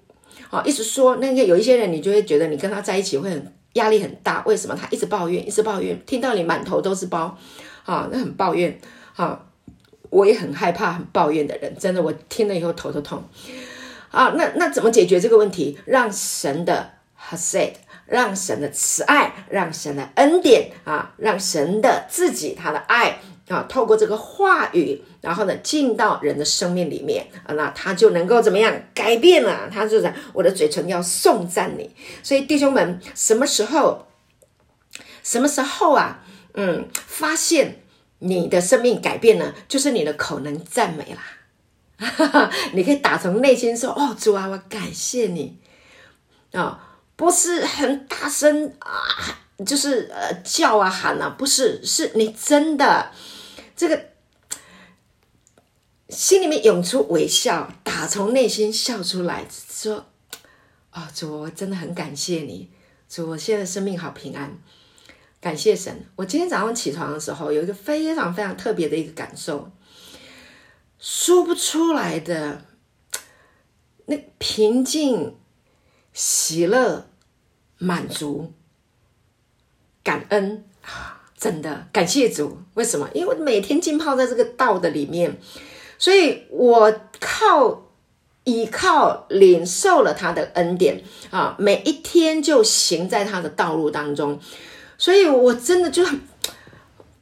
[0.49, 4.43] 啊，一直说那个有一些人，你就会觉得你跟他在一起会很压力很大。
[4.45, 4.75] 为什么？
[4.75, 7.38] 他一直抱怨，一直抱怨，听到你满头都是包
[7.86, 8.77] 啊，那很抱怨
[9.15, 9.39] 啊。
[10.13, 13.23] 我也很害怕很抱怨的人，真的，我听了以后头都痛。
[14.12, 15.80] 啊，那那怎么解决这个问题？
[15.86, 17.73] 让神的 Hesed，
[18.06, 29.67] 让神的慈爱，让神的恩典啊，让神的自己他的爱啊，透过这个话语，然后呢进到人的生命里面啊，那他就能够怎么样改变了？
[29.73, 31.89] 他就是我的嘴唇要颂赞你。
[32.21, 34.06] 所以弟兄们，什么时候？
[35.23, 36.19] 什么时候啊？
[36.54, 37.80] 嗯，发现。
[38.23, 41.21] 你的生命改变了，就是你的口能赞美啦。
[42.73, 45.59] 你可以打从内心说：“哦，主啊，我感谢你
[46.53, 48.89] 啊、！”不是很大声啊，
[49.65, 53.12] 就是呃叫啊喊啊，不是，是你真的
[53.75, 54.05] 这个
[56.09, 60.07] 心里面涌出微笑，打从内心笑出来，说
[60.91, 62.71] ：“哦，主，我真的很感谢你，
[63.07, 64.57] 主，我现在生命好平安。”
[65.43, 65.93] 感谢神！
[66.15, 69.69] 我今天早上起床的时候，有一个非常非常特别的一个感受，
[70.97, 72.62] 说不出来的
[74.06, 75.36] 那平静、
[76.13, 77.10] 喜乐、
[77.77, 78.53] 满足、
[80.01, 81.23] 感恩啊！
[81.38, 82.60] 真的感谢主！
[82.75, 83.10] 为什么？
[83.13, 85.38] 因为我每天浸泡在这个道的里面，
[85.97, 87.89] 所以我靠
[88.45, 94.39] 倚靠领受了他的恩典啊，每一天就行在他的道路当中，
[95.03, 96.01] 所以我真的就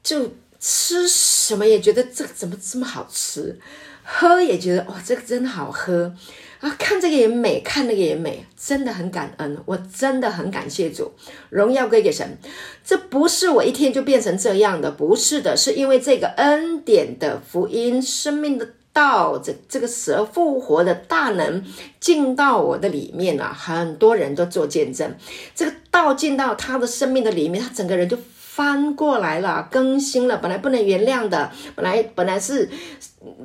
[0.04, 3.60] 就吃什么也觉得这个怎么这么好吃，
[4.04, 6.14] 喝也觉得哇这个真好喝。
[6.60, 11.12] 啊，看这个也美，看那个也美，真的很感恩，我真的很感谢主，
[11.50, 12.38] 荣耀归给神。
[12.86, 21.64] 这不是我一天就变成这样的，不是的，是因为这个恩典的福音、生命的道，这这个死而复活的大能
[22.00, 25.16] 进到我的里面了，啊，很多人都做见证，
[25.56, 28.18] 这个道进到他的生命的里面，他整个人就。
[28.54, 30.36] 翻过来了，更新了。
[30.38, 32.70] 本来不能原谅的，本来本来是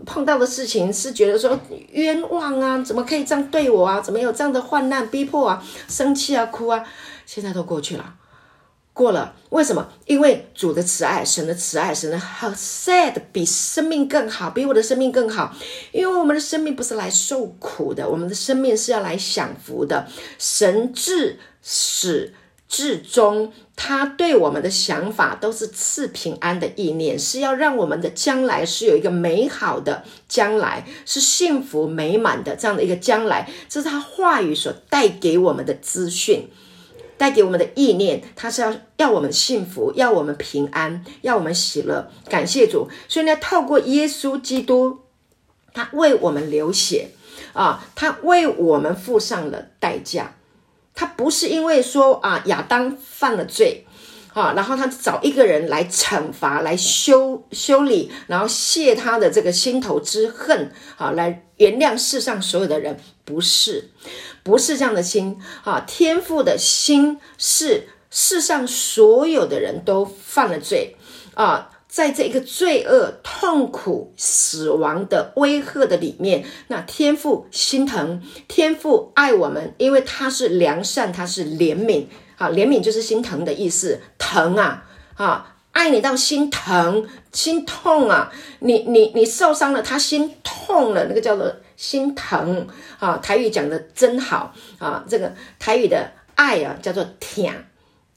[0.05, 1.57] 碰到的事情，是觉得说
[1.93, 4.01] 冤枉啊，怎么可以这样对我啊？
[4.01, 5.63] 怎么有这样的患难逼迫啊？
[5.89, 6.85] 生气啊，哭啊，
[7.25, 8.15] 现在都过去了，
[8.97, 9.35] 过了。
[9.51, 9.87] 为什么？
[10.07, 15.55] 因为主的慈爱，神的慈爱，神的好 sad 比生命更好，比我的生命更好。
[15.93, 20.07] 因为我们的生命不是来受苦的，我们的生命是要来享福的。
[20.39, 22.33] 神至始。
[22.69, 33.49] 至终，他对我们的想法都是赐平安的意念，是要让我们的将来是有一个美好的将来，是幸福美满的这样的一个将来。
[33.69, 36.51] 这是他话语所带给我们的资讯，
[37.17, 38.23] 带给我们的意念。
[38.35, 42.11] 他是要要我们幸福，要我们平安，要我们喜乐。
[42.29, 45.01] 感谢主，所以呢，透过耶稣基督，
[45.73, 47.11] 他为我们流血
[47.53, 50.35] 啊，他为我们付上了代价。
[50.95, 53.85] 他不是因为说啊亚当犯了罪，
[54.33, 63.91] 啊，然后他找一个人来惩罚、来修修理，然后泄他的这个心头之恨，啊，来原谅世上所有的人，不是，
[64.47, 65.81] 不是这样的心啊。
[65.81, 70.97] 天父的心是世上所有的人都犯了罪
[71.35, 71.73] 啊。
[71.89, 82.05] 在这一个罪恶、痛苦、死亡的威吓的里面，那天父心疼，天父爱我们，因为他是良善，他是怜悯
[82.37, 92.67] 啊，怜悯就是心疼的意思，疼啊啊，爱你到心疼、心痛啊，你你你受伤了，他心痛了，那个叫做心疼
[92.99, 93.19] 啊。
[93.19, 97.47] 台语讲的真好啊，这个台语的爱啊，叫做疼。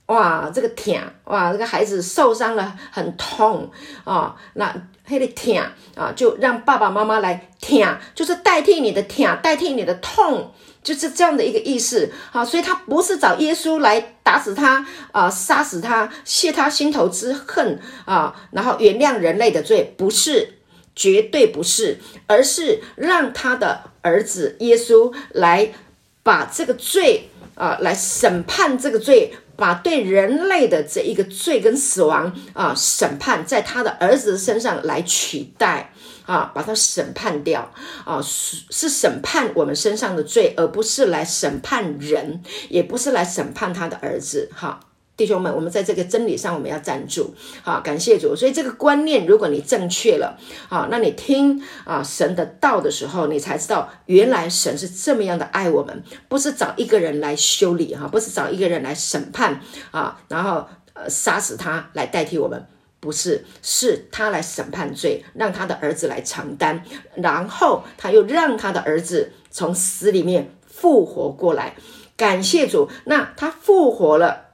[0.06, 0.96] 哇，这个疼
[1.26, 3.70] 哇，这个孩子受伤了，很痛
[4.06, 5.54] 啊、那还得疼
[5.96, 12.12] 啊，就让爸爸妈妈来疼，就是代替你的疼，代替你的痛，就是这样的一个意思。
[12.32, 20.60] 好、所以他不是找耶稣来打死他啊、杀死他，泄他心头之恨啊、然后原谅人类的罪，不是，
[20.96, 25.74] 绝对不是，而是让他的儿子耶稣来
[26.24, 29.34] 把这个罪啊、来审判这个罪。
[29.60, 35.92] 把对人类的这一个罪跟死亡啊审判，在他的儿子身上来取代
[36.30, 37.72] 啊，把他审判掉
[38.06, 44.48] 啊，是是审判我们身上的罪，而不是来审判人，也不是来审判他的儿子。
[44.54, 44.80] 哈，
[45.18, 47.34] 弟兄们，我们在这个真理上我们要站住。
[47.64, 48.36] 好，感谢主。
[48.36, 50.38] 所以这个观念，如果你正确了，
[50.70, 62.68] 好，那你听啊神的道的时候，你才知道原来神是这么样的爱我们，不是找一个人来修理哈，不是找一个人来审判啊，然后呃杀死他来代替我们，
[63.00, 66.84] 不是，是他来审判罪，让他的儿子来承担，
[67.16, 71.76] 然后他又让他的儿子从死里面复活过来。
[72.18, 74.48] 感谢主，那他复活了。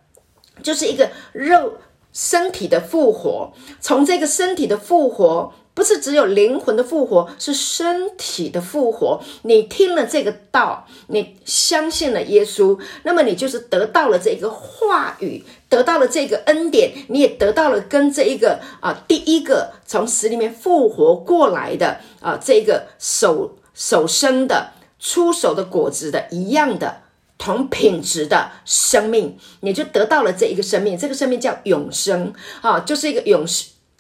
[0.64, 1.80] 就是一个肉
[2.14, 9.22] 身体的复活，从这个身体的复活，不是只有灵魂的复活，是身体的复活。
[9.44, 27.02] 你听了这个道，你相信了耶稣，那么你就是得到了这一个话语，得到了这个恩典，你也得到了跟这一个啊第一个从死里面复活过来的啊这个手手生的出手的果子的一样的。
[27.38, 33.46] 同品质的生命，你就得到了这一个生命，这个生命叫永生啊，就是一个永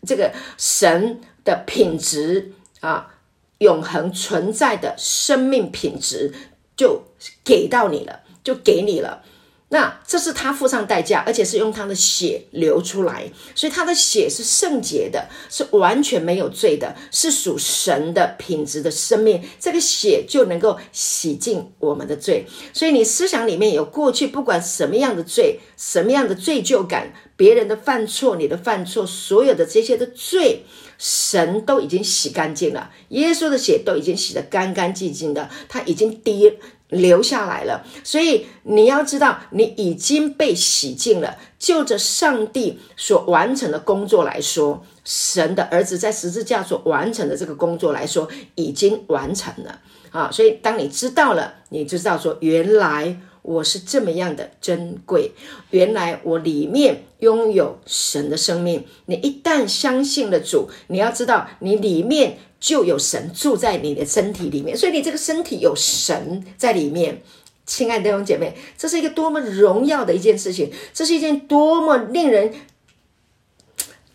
[0.07, 3.15] 这个神的品质啊，
[3.59, 6.33] 永恒存在的生命品质，
[6.75, 7.03] 就
[7.45, 9.23] 给到你了，就给你了。
[9.69, 19.43] 那这是他付上代价，而且是用他的血流出来，所以他的血是圣洁的，是完全没有罪的，是属神的品质的生命。
[19.59, 22.45] 这个血就能够洗净我们的罪。
[22.73, 30.63] 所以你思想里面有过去不管什么样的罪，什么样的罪疚感，别人的犯错，你的犯错，所有的这些的罪，
[30.97, 32.91] 神都已经洗干净了。
[33.09, 36.53] 耶稣的血都已经洗得干干净净的，他已经滴。
[36.89, 37.83] 流下来了。
[38.03, 41.35] 所以你要知道，你已经被洗净了。
[41.57, 49.79] 就着上帝所完成的工作来说，神的儿子在十字架所完成的这个工作来说，已经完成了
[50.11, 50.29] 啊。
[50.31, 53.19] 所以当你知道了，你就知道说，原来。
[53.45, 55.31] 我是这么样的珍贵，
[55.69, 58.83] 原来我里面拥有神的生命。
[59.05, 67.21] 你一旦相信了主，你要知道，你里面就有神住在你的身体里面，所以你这个身体有神在里面。
[67.67, 72.51] 亲爱的弟兄姐妹，这是一个多么荣耀的一件事情，这是一件多么令人。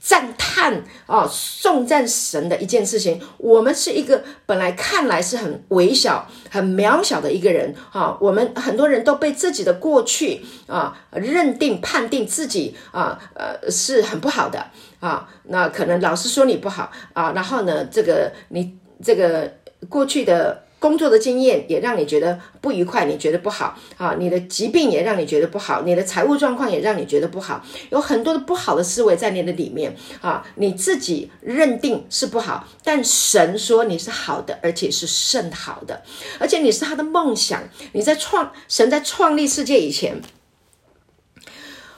[0.01, 3.21] 赞叹啊，颂赞神的一件事情。
[3.37, 8.17] 我们是一个本来看来是很微小、很渺小的一个人啊。
[8.21, 14.67] 我们很多人都被自己的过去啊认定、判定自己啊呃是很不好的
[15.01, 15.29] 啊。
[15.45, 19.53] 那可能老师说你不好啊，然后呢，这个你这个
[19.89, 20.65] 过去的。
[20.81, 24.17] 工作的经验也让你觉得不愉快，你觉得不好啊？
[24.19, 30.43] 你的疾病也让你觉得不好，你的财务状况也让你觉得不好，有很多的不好的思维在你的里面啊！
[30.55, 36.03] 你自己认定是不好，但神说你是好的，而且是甚好的，
[36.39, 37.63] 而且你是他的梦想。
[37.93, 40.19] 你在创，神在创立世界以前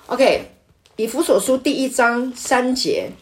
[0.06, 0.50] ，OK，
[0.96, 3.12] 以弗所书第一章三节。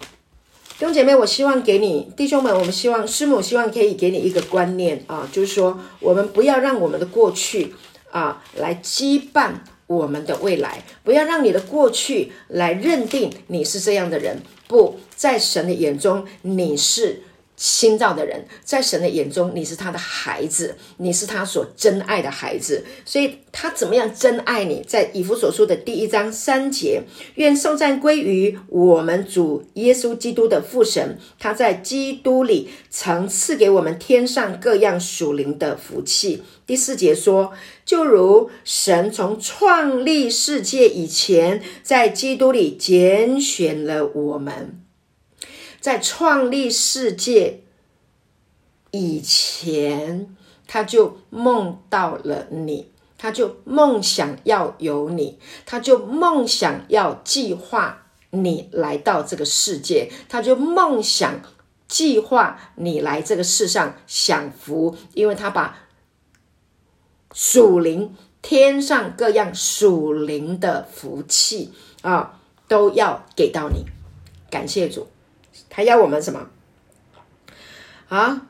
[0.81, 7.75] 弟兄姐妹，我希望给你弟兄们，我们希望师母希望可以给你一个观念啊，就是说，我们不要让我们的过去
[8.11, 9.51] 啊来羁绊
[9.87, 17.25] 我们的未来，不要让你的过去来认定你是这样的人，不在神的眼中你是。
[17.61, 24.83] 新造的人，在神的眼中，你是他的孩子，你是他所珍爱的孩子，所以他怎么样珍爱你？
[24.89, 27.03] 在以弗所书的第一章三节，
[27.35, 36.43] 愿颂赞归于我们主耶稣基督的父神，他在基督里曾赐给我们天上各样属灵的福气。
[36.67, 37.53] 第四节说，
[37.85, 44.80] 就如神从创立世界以前，在基督里拣选了我们。
[45.81, 47.63] 在创立世界
[48.91, 61.41] 以前，他就梦到了你，他就梦想要有你，他就梦想要计划你来到这个世界，他就梦想
[61.89, 65.89] 计划你来这个世上享福，因为他把
[67.33, 71.73] 属灵天上各样属灵的福气
[72.03, 73.85] 啊，都要给到你，
[74.51, 75.07] 感谢主。
[75.81, 76.51] 他要我们什么？
[78.11, 78.49] 啊，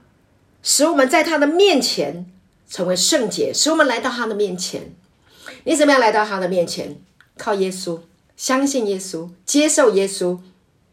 [0.64, 2.26] 使我们在他的面前
[2.68, 4.92] 成为圣洁，使我们来到他的面前。
[5.62, 7.00] 你怎么样来到他的面前？
[7.38, 8.00] 靠耶稣，
[8.36, 10.40] 相信耶稣，接受耶稣，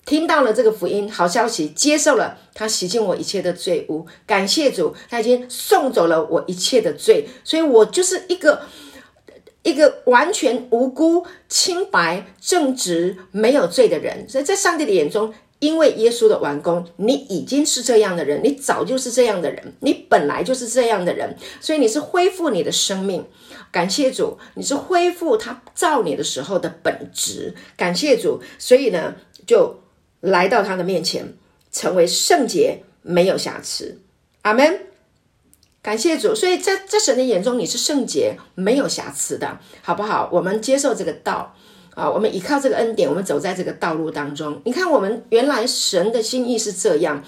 [0.06, 4.06] 听到了这个福音好消息，接受了他洗净我一切的罪污。
[4.28, 8.62] 感谢主，他已经送走了我一切的罪，所以我就是一个
[9.64, 14.30] 一个完全无辜、清白、正直、没有罪的人。
[14.30, 15.34] 所以在上帝的眼中。
[15.60, 23.26] 因为耶稣的完工，你已经是这样的人，你早就是这样的人，你本来就是这样的人，所以你是恢复你的生命。
[23.72, 27.56] 感谢主，你是恢复他造你的时候的本质。
[27.76, 29.82] 感谢主，所以呢，就
[30.22, 31.34] 来到他的面前，
[31.72, 34.00] 成为圣洁，没有瑕疵。
[34.44, 34.82] 阿门。
[35.82, 40.30] 感谢主，所以在在神的眼中，你是圣洁，没有瑕疵的，好不好？
[40.34, 41.56] 我们接受这个道。
[41.98, 44.62] 啊，我们依靠这个恩典，我们走在这个道路当中。
[44.66, 47.24] 你看，我们原来神的心意是这样，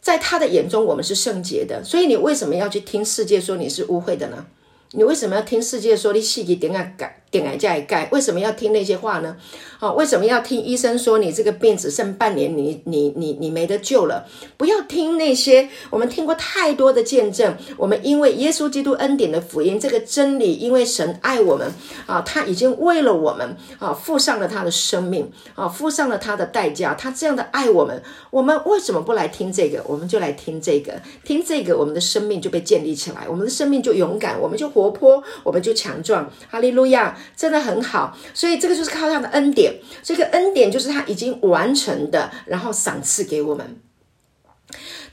[0.00, 1.84] 在他的眼中，我们是圣洁的。
[1.84, 4.46] 所以，你为什么要去听世界说你是污秽的呢？
[4.92, 7.24] 你为什么要听世界说你细节点啊改？
[7.36, 9.36] 点来再盖，为什么要听那些话呢？
[9.78, 14.26] 啊，为什么要听医生说你这个病只剩半年，你你你你没得救了？
[14.56, 17.54] 不要听那些，我们听过太多的见证。
[17.76, 21.70] 我们因为耶稣基督恩典的福音，这个真理，因为神爱我们
[22.06, 26.94] 啊，他已经为了我们啊付上了他的生命啊，付上了他的代价。
[26.94, 29.82] 他这样的爱我们，我们为什么不来听这个？
[29.86, 36.30] 我们就来听这个，听这个，我们的生命就被建立起来，我们的生命就勇敢，我们就活泼，我们就强壮。
[36.48, 37.14] 哈利路亚。
[37.34, 43.80] 真的很好，所以这个就是靠他的恩典，这个恩典就是他已经完成的，然后赏赐给我们。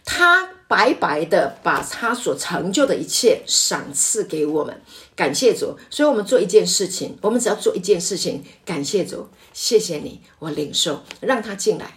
[0.06, 4.82] 他白白的把他所成就的一切赏赐给我们，
[5.16, 5.78] 感谢主。
[5.90, 11.94] 所以，我们做一件事情，我们只要做一件事情，感谢主，谢谢你，我领受，让他进来，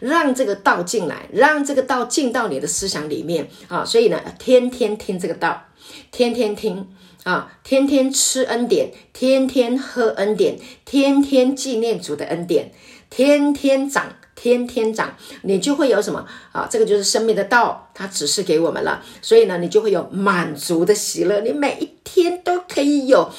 [0.00, 3.84] 让这个道进来，让这个道进到你的思想里面啊。
[3.84, 5.68] 所以呢，天天听这个道，
[6.10, 6.88] 天天听。
[7.28, 12.72] 啊，天天吃恩典，天天喝恩典，天天纪念主的恩典，
[13.10, 16.66] 天天长，天天长，你就会有什么啊？
[16.70, 19.04] 这个就是生命的道，它指示给我们了。
[19.20, 23.30] 所以呢，你就会有满足的喜乐，你每一天都可以有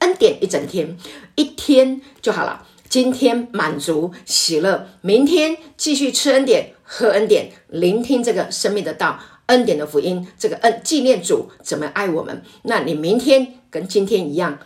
[0.00, 0.98] 恩典，一整天，
[1.34, 2.66] 一天就好了。
[2.90, 9.18] 今天满足喜乐，明天继续吃恩典，喝恩典，聆听这个生命的道，
[9.48, 12.42] 恩典的福音，这个恩纪念主怎么爱我们。
[12.62, 14.58] 那你明天跟今天一样。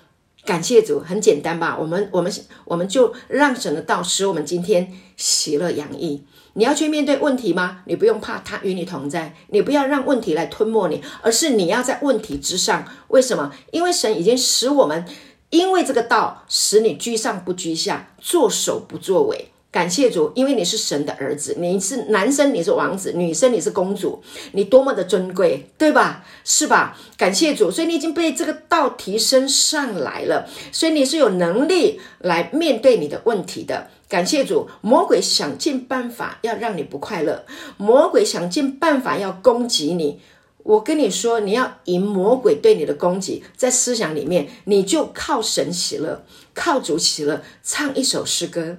[0.44, 1.78] 感谢主，很简单吧？
[1.78, 2.32] 我们我们
[2.64, 6.24] 我们就让神的道使我们今天喜乐洋溢。
[6.54, 7.82] 你要去面对问题吗？
[7.86, 9.36] 你不用怕，他与你同在。
[9.50, 12.84] 你不要让问题来吞没你，而是你要在问题之上。
[13.06, 13.52] 为什么？
[13.70, 15.06] 因为神已经使我们，
[15.50, 19.51] 因为这个道使你居上不居下，作首不作尾。
[19.72, 26.22] 感谢主，因为你是神的儿子，你是男生，你是王子；女生，你是公主，你多么的尊贵，对吧？
[26.44, 26.94] 是吧？
[27.16, 33.88] 感谢主，所以你已经被这个道提升上来了，所以你是有能力来面对你的问题的。
[34.10, 37.46] 感谢主，魔鬼想尽办法要让你不快乐，
[37.78, 40.20] 魔鬼想尽办法要攻击你。
[40.64, 48.76] 我跟你说，你要赢魔鬼对你的攻击，在思想里面，你就靠神喜乐，靠主喜乐，唱一首诗歌。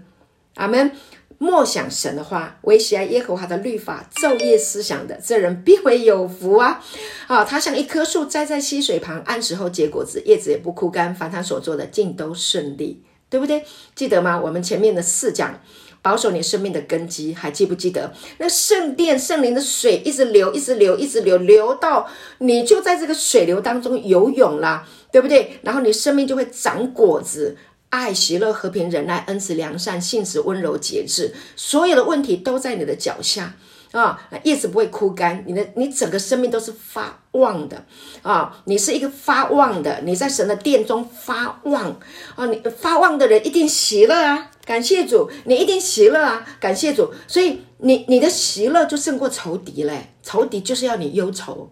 [0.56, 0.92] 阿门！
[1.40, 6.82] 默想神的话，惟喜爱耶和华的律法，昼夜思想的，这人必会有福啊！
[7.28, 13.66] 啊，他像一棵树栽在溪水旁，按时候结果子，叶子也不枯干，凡他所做的尽都顺利，对不对？
[13.94, 14.40] 记得吗？
[14.40, 15.60] 我们前面的四讲，
[16.02, 18.14] 保守你生命的根基，还记不记得？
[18.38, 25.60] 那圣殿圣灵的水一直流，一直流，一直流，流到你就在这个水流当中游泳了，对不对？
[25.64, 27.58] 然后你生命就会长果子。
[27.94, 33.54] 爱、喜乐、和平、忍耐、恩慈、良善、信实、温柔、节制，所有的问题都在你的脚下
[33.92, 34.20] 啊！
[34.44, 37.86] 叶子不会枯干，你的你整个生命都是发旺的
[38.24, 38.64] 啊！
[38.66, 42.00] 你是一个发旺的，你在神的殿中发旺
[42.36, 42.48] 啊！
[42.48, 44.50] 你发旺的人一定喜乐啊！
[44.66, 46.44] 感谢主，你一定喜乐啊！
[46.60, 50.16] 感谢主，所以你你的喜乐就胜过仇敌嘞！
[50.24, 51.70] 仇敌就是要你忧愁，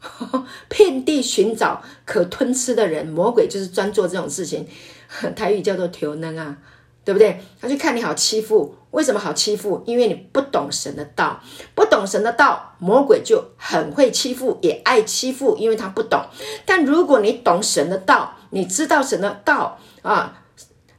[0.68, 4.68] 遍地寻找可吞吃的人，魔鬼就是专做这种事情。
[5.36, 6.56] 台语叫做“求能”啊，
[7.04, 7.40] 对不对？
[7.60, 9.82] 他就看你好欺负，为什么好欺负？
[9.86, 11.40] 因为你不懂神的道，
[11.74, 16.24] 不懂神的道，魔鬼就很会欺负，也爱欺负，因为他不懂。
[16.64, 20.42] 但如果你懂神的道，你知道神的道啊，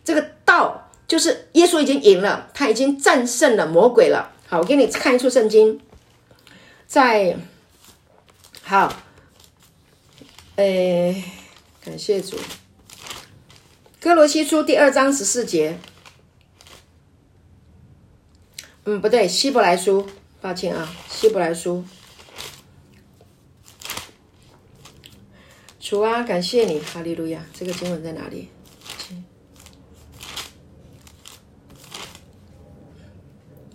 [0.04, 4.32] 这个道就是耶稣已经赢了，他已经战胜了魔鬼了。
[4.48, 5.80] 好，我给你看一处圣经，
[6.86, 7.38] 在
[8.64, 8.94] 好，
[10.56, 11.24] 诶，
[11.84, 12.38] 感谢主。
[14.04, 15.80] 歌罗西书第二章十四节，
[18.84, 20.06] 嗯，不对，希伯来书，
[20.42, 21.86] 抱歉啊，希伯来书。
[25.80, 27.46] 主啊，感谢你，哈利路亚。
[27.54, 28.50] 这个经文在哪里？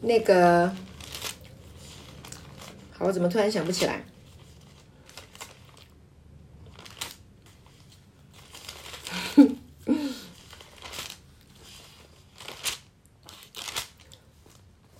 [0.02, 0.70] 那个，
[2.92, 4.04] 好，我怎么突然想不起来？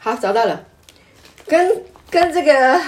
[0.09, 0.65] 好，找到了，
[1.47, 2.81] 跟跟这个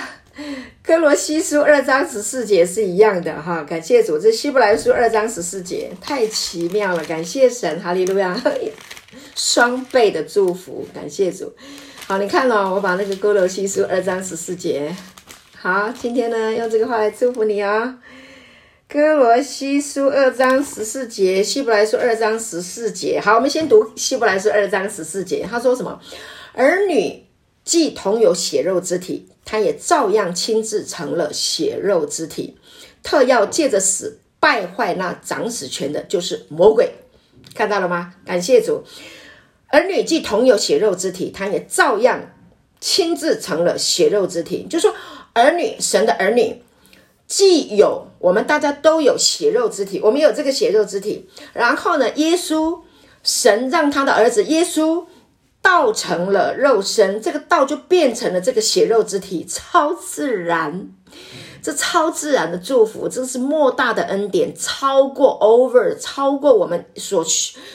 [0.82, 3.62] 哥罗西书二章十四节是一样的哈。
[3.62, 8.34] 感谢主，这希伯来书二章十四节太奇妙了，感谢神，哈利路亚，
[9.36, 11.52] 双倍的祝福，感谢主。
[12.06, 14.96] 好，你看哦，我把那个歌罗西书二章十四节，
[15.58, 17.98] 好，今天呢用这个话来祝福你啊、哦。
[18.88, 23.20] 歌罗西书二章十四节，希伯来书二章十四节。
[23.22, 26.00] 好，我们先读希伯来书二章十四节，他说什么？
[26.52, 27.26] 儿女
[27.64, 32.56] 既同有血肉之体，他也照样亲自成了血肉之体，
[33.02, 36.92] 特要借着死败坏那掌死权的，就是魔鬼。
[37.54, 38.14] 看到了吗？
[38.24, 38.82] 感谢主。
[39.68, 42.32] 儿女既同有血肉之体，他也照样
[42.80, 44.66] 亲自成了血肉之体。
[44.68, 44.92] 就说，
[45.34, 46.62] 儿女，神的儿女，
[47.28, 51.28] 既有我们大家都有血肉之体，我们有这个血肉之体。
[51.52, 52.80] 然后呢，耶稣，
[53.22, 55.04] 神让他的儿子耶稣。
[55.62, 60.88] 道成了肉身，这个道就变成了这个血肉之体，超自然，
[61.62, 67.24] 这超自然的祝福，这是莫大的恩典，超过 over，超过我们所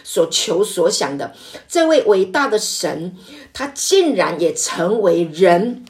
[0.04, 1.34] 所求所想的。
[1.68, 3.16] 这位伟大的神，
[3.54, 5.86] 他竟然也成为人，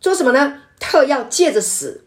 [0.00, 0.60] 做什么呢？
[0.78, 2.04] 特要借着死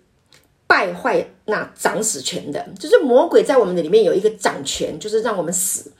[0.68, 5.92] 败坏那掌死权的，就是魔鬼在我们的里面有一个掌权，就是让我们死。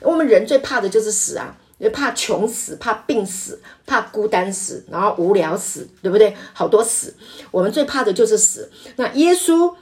[0.00, 1.56] 我们人最怕的就是死啊。
[1.78, 6.34] 因为怕穷死，怕病死，怕孤单死，然后无聊死，对不对？
[6.54, 7.14] 好多死，
[7.50, 8.70] 我们最怕的就是死。
[8.96, 9.74] 那耶稣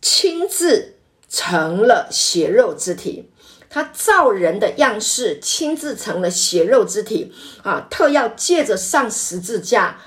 [0.00, 0.94] 亲自
[1.28, 3.30] 成了血肉之体，
[3.68, 7.32] 他造人的样式，亲自成了血肉之体
[7.64, 9.98] 啊，特要借着上十字架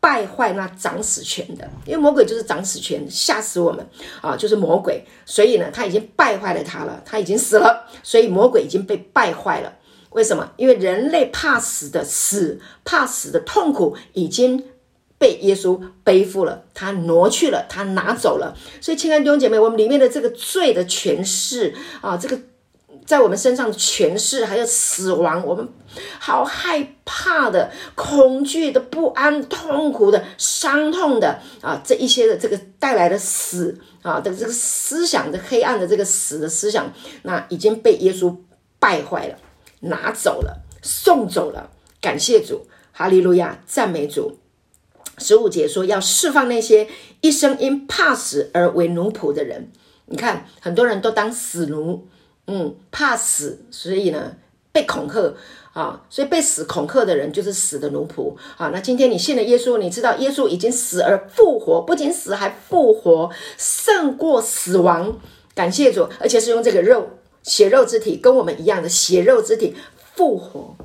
[0.00, 3.86] 败坏那掌死权的，因为魔鬼就是掌死权，吓死我们
[4.22, 9.74] 啊，就是魔鬼，所以呢，他已经败坏了他了，他已经死了，所以魔鬼已经被败坏了。
[10.10, 10.52] 为什么？
[10.56, 14.64] 因为人类怕死的死，怕死的痛苦已经
[15.18, 18.56] 被耶稣背负了，他挪去了，他拿走了。
[18.80, 22.38] 所以，亲爱的弟兄姐妹，我们里面的这个罪的权势啊，这个。
[23.06, 25.66] 在我们身上的权势，还有死亡，我们
[26.18, 36.92] 好害怕的、恐惧的、不安、痛苦的、伤痛的啊，这一些的这个带来的死啊的这个思想的黑暗的这个死的思想，
[37.22, 38.36] 那已经被耶稣
[38.78, 39.38] 败坏了，
[39.80, 41.70] 拿走了，送走了。
[42.00, 44.38] 感谢主，哈利路亚，赞美主。
[45.18, 46.86] 十五节说要释放那些
[47.20, 49.70] 一生因怕死而为奴仆的人。
[50.06, 52.06] 你看，很多人都当死奴。
[52.46, 54.36] 嗯，怕死，所以呢，
[54.72, 55.34] 被恐吓
[55.74, 58.70] 啊，所以被死恐吓的人就是死的奴仆啊。
[58.72, 65.18] 那今天你信了耶稣，你知道耶稣已经死而复活，不仅死还复活，胜过死亡。
[65.54, 67.17] 感谢主，而且是用这个肉
[67.48, 69.74] 血肉之体，跟我们一样的血肉之体
[70.14, 70.76] 复活。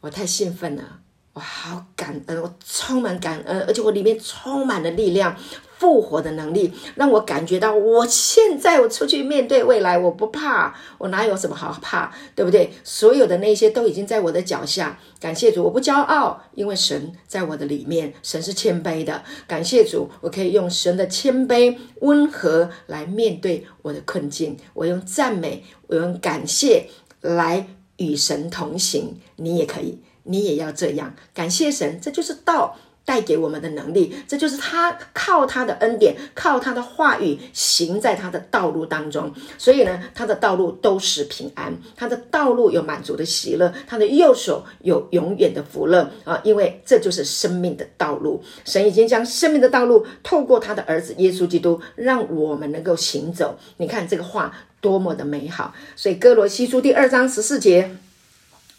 [0.00, 1.00] 我太兴奋了，
[1.32, 5.36] 我好感恩，我充满感恩，而且我里面充满了力量。
[5.78, 12.72] 复活的能力让我感觉到，我现在我出去面对未来，我不怕，我哪有什么好怕，对不对？
[12.82, 14.98] 所有的那些都已经在我的脚下。
[15.20, 19.22] 感谢主，我不骄傲，因为神在我的里面，神是谦卑的。
[19.46, 24.56] 感谢主，我可以用神的谦卑、温和来面对我的困境。
[24.72, 26.88] 我用赞美，我用感谢
[27.20, 27.66] 来
[27.98, 29.18] 与神同行。
[29.36, 31.14] 你也可以，你也要这样。
[31.34, 32.76] 感谢神，这就是道。
[33.06, 39.32] 带给我们的能力，这就是他靠他的恩典，靠他的话语行在他的道路当中。
[39.56, 46.40] 所以呢，他的道路都是平安，他的道路有满足的喜乐，他的右手有永远的福乐啊！
[46.42, 48.42] 因为这就是生命的道路。
[48.64, 53.56] 神已经将生命的道路透过他的儿子耶稣基督，让我们能够行走。
[53.76, 55.72] 你看这个话多么的美好！
[55.94, 57.96] 所以哥罗西书第二章十四节。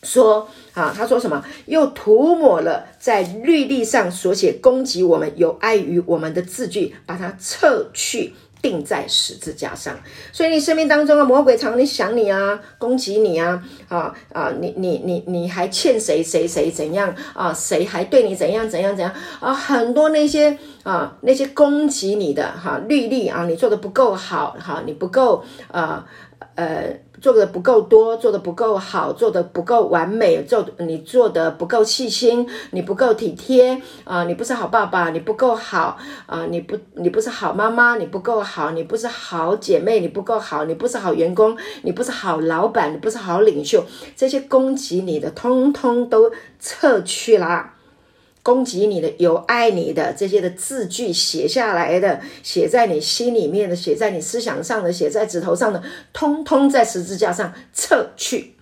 [0.03, 1.43] 说啊，他说什么？
[1.65, 9.97] 又涂抹了在律例上所写攻击我们、有碍于我们的字句，把它撤去，钉在十字架上。
[10.31, 17.51] 所以你生命当中的魔鬼常常想你啊，攻击你啊，啊啊，你你你你还欠谁谁谁怎样啊？
[17.53, 19.53] 谁还对你怎样怎样怎样啊？
[19.53, 26.05] 很多那些啊那些攻击你的哈、啊、律例啊，你做的不够好哈、你不够啊
[26.57, 26.99] 呃。
[27.19, 35.97] 做的不够多，做的不够好，做的不够完美，做你做的不够细心，你不够体贴啊、你不是好爸爸，你不够好
[36.27, 43.83] 啊、你不你不是好妈妈，你不够好，你不是好姐妹，你不够好，你不是好员工，你不是好老板，你不是好领袖，
[44.15, 47.76] 这些攻击你的，通通都撤去了。
[48.47, 55.83] 攻击你的、有爱你的这些的字句写下来的，写在你心里面的，写在你思想上的，写在指头上的，
[56.13, 58.53] 通通在十字架上撤去。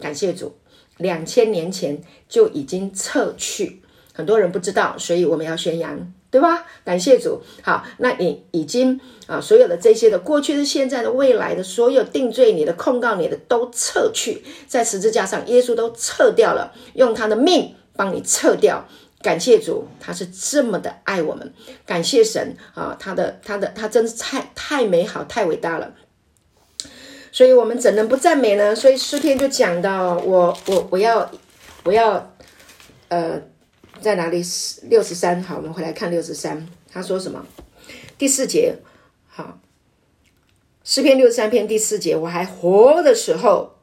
[0.00, 0.56] 感谢主，
[0.96, 6.66] 两千年前就已经撤去，很多人不知道，所以我们要宣扬，对吧？
[6.84, 7.40] 感谢主。
[7.62, 18.84] 好，那你已经啊，所有的这些的过去的、现在的、未来的，所有定罪你的、控告你的，都撤去，在十字架上，耶稣都撤掉了，用他的命帮你撤掉。
[19.24, 21.50] 感谢主，他是这么的爱我们。
[21.86, 25.94] 感谢神啊，他的他的他真是太太美好，太伟大了。
[27.32, 28.76] 所以我们怎能不赞美呢？
[28.76, 31.30] 所以诗篇就讲到，我我我要
[31.84, 32.34] 我要
[33.08, 33.40] 呃
[34.02, 34.44] 在哪里？
[34.82, 37.46] 六十三，好，我们回来看六十三，他说什么？
[38.18, 38.76] 第四节，
[39.26, 39.58] 好，
[40.84, 43.76] 诗篇六十三篇第四节，我还活的时候，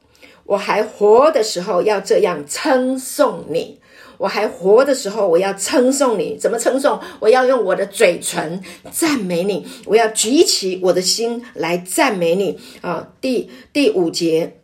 [0.43, 3.80] 我还活的时候，要这样称颂你。
[4.21, 6.37] 我还活的时候，我要称颂你。
[6.37, 6.99] 怎么称颂？
[7.19, 8.61] 我要用我的嘴唇
[8.91, 9.65] 赞美你。
[9.85, 12.59] 我要举起我的心来赞美你。
[12.81, 14.57] 啊，第第五节，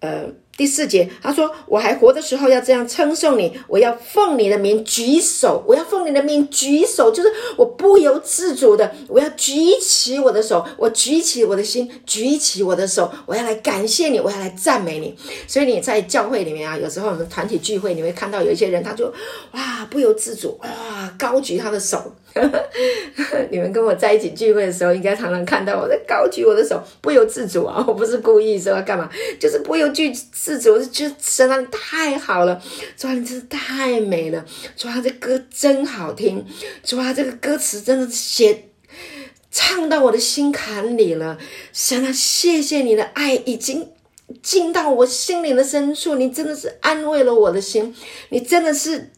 [0.00, 0.26] 呃。
[0.60, 15.16] 第四节，他说：“我还活的时候要这样称颂你，我要奉你的名举手，我要奉你的名举手，就是我不由自主的，我要举起我的手，我举起我的心，举起我的手，我要来感谢你，我要来赞美你。
[15.46, 19.10] 所以你在教会里面啊，有时候我们团体聚会，你会看到有一些人，他就
[19.52, 20.68] 哇不由自主哇
[21.18, 22.14] 高举他的手。
[23.50, 32.60] 你们跟我在一起聚会的时候，应该常常看到我在高举我的手，不由自主啊，我不是故意说要干嘛，就是不由自主。”自主，我就觉得神啊，你太好了！
[32.96, 34.44] 主啊，你真是太美了！
[34.76, 36.44] 主啊，这歌真好听！
[36.82, 38.64] 主啊，这个歌词真的写
[39.50, 41.36] 唱到我的心坎里了。
[41.72, 43.88] 神啊，谢谢你的爱已经
[44.42, 47.94] 进到我心灵的深处，你真的是安慰了我的心，
[48.30, 49.10] 你真的是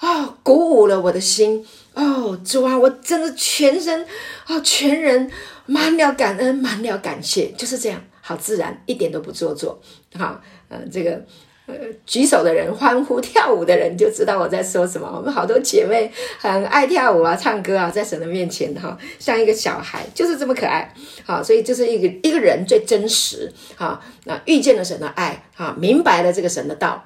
[0.00, 1.66] 哦，鼓舞了我的心。
[1.94, 4.06] 哦，主啊，我真的全身
[4.46, 5.30] 哦，全人
[5.66, 9.80] 满了感恩，满了感谢，就是这样，好自然，一点都不做作。
[10.18, 11.24] 好，嗯、这个。
[11.66, 11.74] 呃，
[12.04, 15.10] 举手的人、欢呼跳舞的人就知道我在说什么。
[15.16, 20.92] 我们好多姐妹很爱跳舞啊、唱歌啊，在神的面前哈，像一个小孩，就是这么可爱。
[21.24, 23.50] 好，所以就是一个一个人最真实。
[23.76, 27.02] 哈，那遇见了神的爱，哈，明白了这个神的道，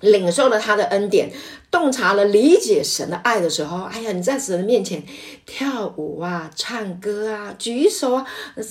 [0.00, 1.30] 领受了他的恩典，
[1.70, 5.02] 洞察了理解神的爱的时候，哎呀，你在神的面前
[5.46, 8.26] 跳舞啊、唱歌啊、举手啊，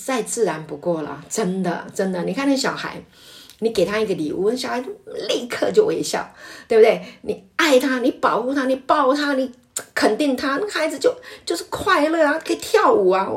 [0.06, 1.24] 再自然不过了。
[1.30, 3.04] 真的，真的，你看那小孩。
[3.60, 4.84] 你给他一个礼物，小孩
[5.28, 6.32] 立刻就微笑，
[6.68, 7.02] 对不对？
[7.24, 9.52] 你爱他，你保护他，你抱他，你。
[9.94, 11.16] 肯定他，那孩子就
[11.46, 13.30] 就是快乐啊，可以跳舞啊，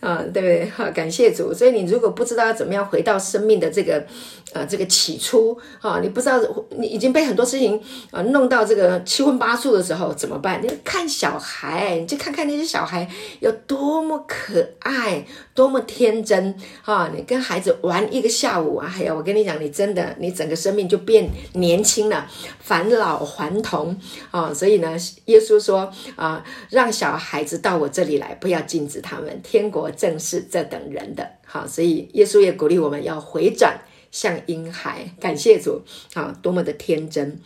[0.00, 0.66] 啊，对不对？
[0.68, 1.52] 哈，感谢主。
[1.52, 4.06] 所以你如果不知道要怎么样回到生命的这个
[4.52, 6.40] 呃这个起初啊，你不知道
[6.78, 7.78] 你已经被很多事情
[8.12, 10.62] 啊弄到这个七荤八素的时候怎么办？
[10.62, 13.06] 你看小孩，你就看看那些小孩
[13.40, 17.10] 有多么可爱，多么天真啊！
[17.14, 22.26] 你跟孩子玩一个下午啊，还有我跟你讲，你真的你整个生命就变年轻了，
[22.60, 23.98] 返老还童
[24.30, 24.54] 啊！
[24.54, 25.56] 所以呢，耶稣。
[25.66, 29.40] 说啊，让小孩子到我这里来，不要禁止他们。
[29.42, 31.28] 天国正是这等人的。
[31.44, 33.76] 好，所以耶稣也鼓励我们要回转，
[34.16, 35.10] 像婴孩。
[35.20, 35.82] 感谢主，
[36.14, 37.38] 啊，多么的天真！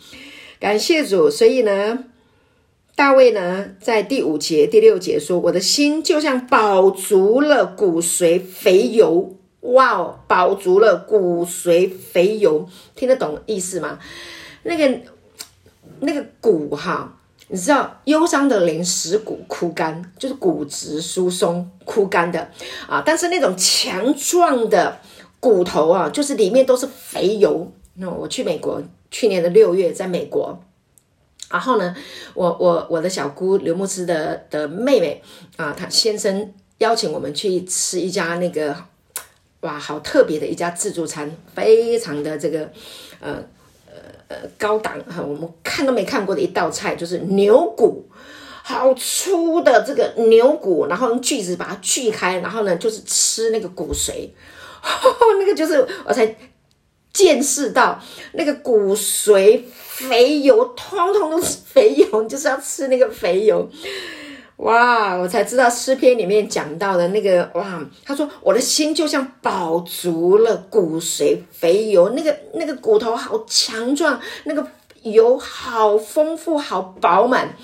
[0.57, 1.29] 感谢主。
[1.29, 2.05] 所以呢，
[2.95, 13.99] 大卫呢，在第五节、第六节说：“我的心就像饱足了骨髓肥油。”哇哦，饱足了骨髓肥油，听得懂意思吗？
[14.63, 14.99] 那个
[15.99, 17.17] 那个骨哈。
[17.53, 22.49] 你知道忧伤的灵使骨枯干，就是骨质疏松枯干的
[22.87, 23.03] 啊。
[23.05, 24.97] 但是那种强壮的
[25.41, 27.69] 骨头啊，就是里面都是肥油。
[27.95, 30.57] 那我去美国，去年的六月在美国，
[31.49, 31.93] 然后呢，
[32.33, 35.21] 我我我的小姑刘牧师的的妹妹
[35.57, 38.73] 啊，她先生邀请我们去吃一家那个
[39.59, 42.71] 哇，好特别的一家自助餐，非常的这个
[43.19, 43.43] 呃。
[43.93, 43.97] 呃
[44.29, 48.07] 呃，高档哈，我们看都没看过的一道菜，就是牛骨，
[48.63, 54.29] 好粗的这个牛骨，然后用锯子把它锯开，然后呢，就是吃那个骨髓，
[55.39, 56.35] 那个就是我才
[57.13, 57.99] 见识到
[58.33, 63.69] 那个骨髓肥油，通通都是肥油，就是要吃那个肥油。
[64.57, 65.15] 哇！
[65.15, 74.63] 我才知道诗篇里面讲到的那个哇，他说我的心就像饱足了骨髓肥油，那个那个骨头好强壮，那个
[75.01, 77.55] 油好丰富，好饱满。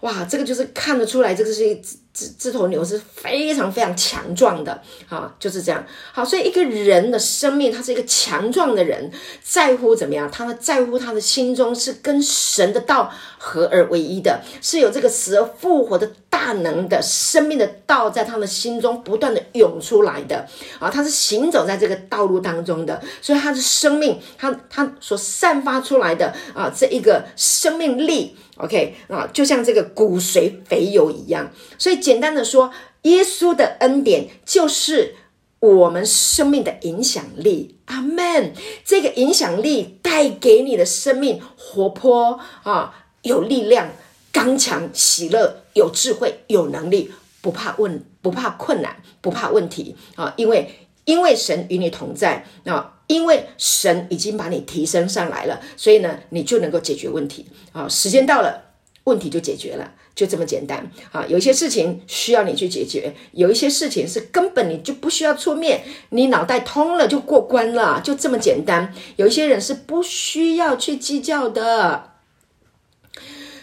[0.00, 1.82] 哇，这个就是看得出来，这个是一
[2.18, 5.84] 这这头牛是非常非常强壮的，啊，就是这样。
[6.12, 9.10] 好，所以一个人的生命，他是一个强壮的人，
[9.40, 10.28] 在乎怎么样？
[10.30, 20.44] 他在乎他的心中是跟神的道合而为一的，是有这个死而复活的大能的生命的道，在他的心中不断的涌出来的
[20.80, 28.36] 啊，他是行走在这个道路当中的，所以他的生命，他他所散发出来的啊，这一个生命力。
[28.60, 31.48] OK 啊，就像这个骨髓肥油一样，
[31.78, 35.14] 所以简单的说，耶稣的恩典就是
[35.60, 37.76] 我们生命的影响力。
[37.84, 38.54] 阿门。
[38.82, 43.90] 这个影响力带给你的生命活泼啊，有力量、
[44.32, 52.94] 刚强、喜乐、有智慧、有能力，不怕问，不怕困难，不怕问题啊，因为因为神与你同在啊。
[53.06, 57.86] 因为神已经把你提升上来了，所以呢，你就能够解决问题啊！
[57.88, 58.64] 时间到了，
[59.04, 61.24] 问题就解决了，就这么简单啊！
[61.28, 68.92] 有些事情需要你去解决，有一些事情是根本你就不需要出面，你脑袋通了就过关了，就这么简单。
[69.14, 72.14] 有一些人是不需要去计较的，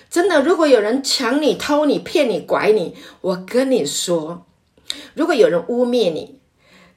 [0.09, 0.41] 真的。
[0.41, 4.45] 如果有人抢你、偷你、骗你、拐你，我跟你说，
[5.13, 6.39] 如果有人污蔑你，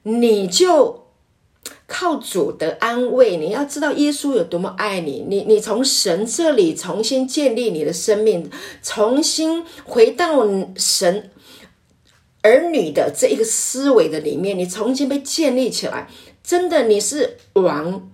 [0.03, 1.08] 你就。
[1.89, 5.25] 靠主的安慰，你要知道耶稣有多么爱你。
[5.27, 8.47] 你你从神这里重新建立你的生命，
[8.83, 11.31] 重新回到神
[12.43, 16.07] 儿女的这一个思维的里面，你重新被建立起来。
[16.43, 18.09] 真的，你是王，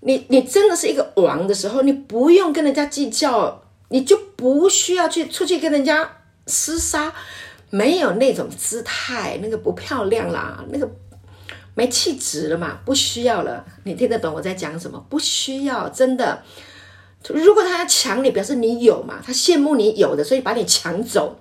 [0.00, 7.12] 你你真的是一个王的时候，你不用跟人家计较，你就不需要去出去跟人家厮杀，
[7.70, 10.88] 没有那种姿态，那个不漂亮啦，那个。
[11.74, 12.80] 没气质了嘛？
[12.84, 13.64] 不需要了。
[13.84, 15.04] 你听得懂我在讲什么？
[15.08, 16.42] 不需要，真的。
[17.28, 19.20] 如果他要抢你，表示你有嘛？
[19.24, 21.40] 他羡慕你有的，所以把你抢走。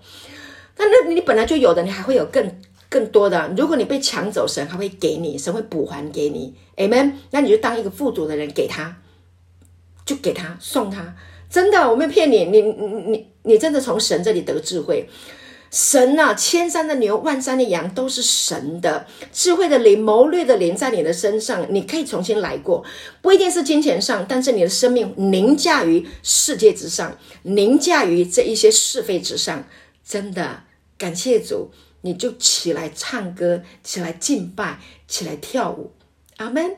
[0.77, 3.53] 那那你本来就有的，你还会有更更多的。
[3.57, 6.55] 如果你被抢走，神还会给你，神会补还给你。
[6.77, 7.13] Amen。
[7.31, 8.97] 那你就当一个富足的人，给他，
[10.05, 11.15] 就给他送他。
[11.49, 15.07] 真的，我没有骗你，你你你你真的从神这里得智慧。
[15.74, 22.86] 神啊，千山的牛，万山的羊，都是神的智慧的灵，谋略的灵在你的身上，你可以重新来过，
[23.24, 29.67] 不一定是金钱上，但是你的生命凌驾于世界之上，凌驾于这一些是非之上。
[30.07, 30.61] 真的，
[30.95, 31.71] 感谢主，
[32.01, 35.91] 你就起来唱歌，起来敬拜，起来跳舞，
[36.38, 36.76] 阿门。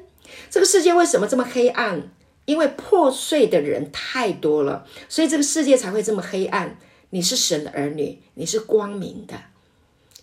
[0.50, 2.10] 这个世界为什么这么黑暗？
[2.46, 6.78] 因为破碎的人太多了，所以这个世界才会这么黑暗。
[7.16, 9.36] 你是神的儿女，你是光明的，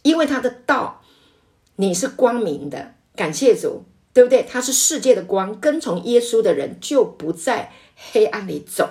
[0.02, 1.00] 因为他的道，
[1.76, 2.92] 你是光明的。
[3.16, 4.42] 感谢主，对不对？
[4.42, 7.72] 他是世界的光，跟从耶稣的人就不在
[8.12, 8.90] 黑暗里走，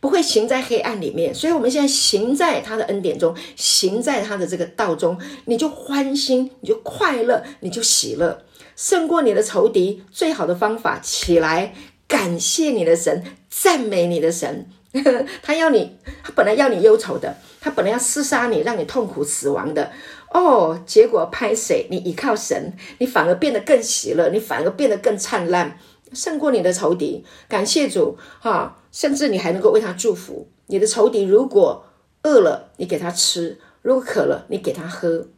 [0.00, 1.32] 不会行在黑暗里面。
[1.32, 10.02] 所以，我们现在行在他的恩典中，行在他的这个道中，你就欢心，你就快乐，你就喜乐，胜过你的仇敌。
[10.10, 11.72] 最好的方法，起来
[12.08, 14.68] 感谢你的神，赞美你的神。
[15.42, 19.92] 他要你，他本来要你忧愁的，他本来要厮杀你，让你痛苦死亡的。
[20.32, 21.86] 哦，结果拍谁？
[21.90, 25.78] 你依靠神，你反而变得更喜乐，你反而变得更灿烂，
[26.12, 27.24] 胜过你的仇敌。
[27.48, 30.48] 感谢主哈，甚至你还能够为他祝福。
[30.66, 31.84] 你的仇敌如果
[32.22, 35.28] 饿了，你给他吃；如果渴了，你给他喝。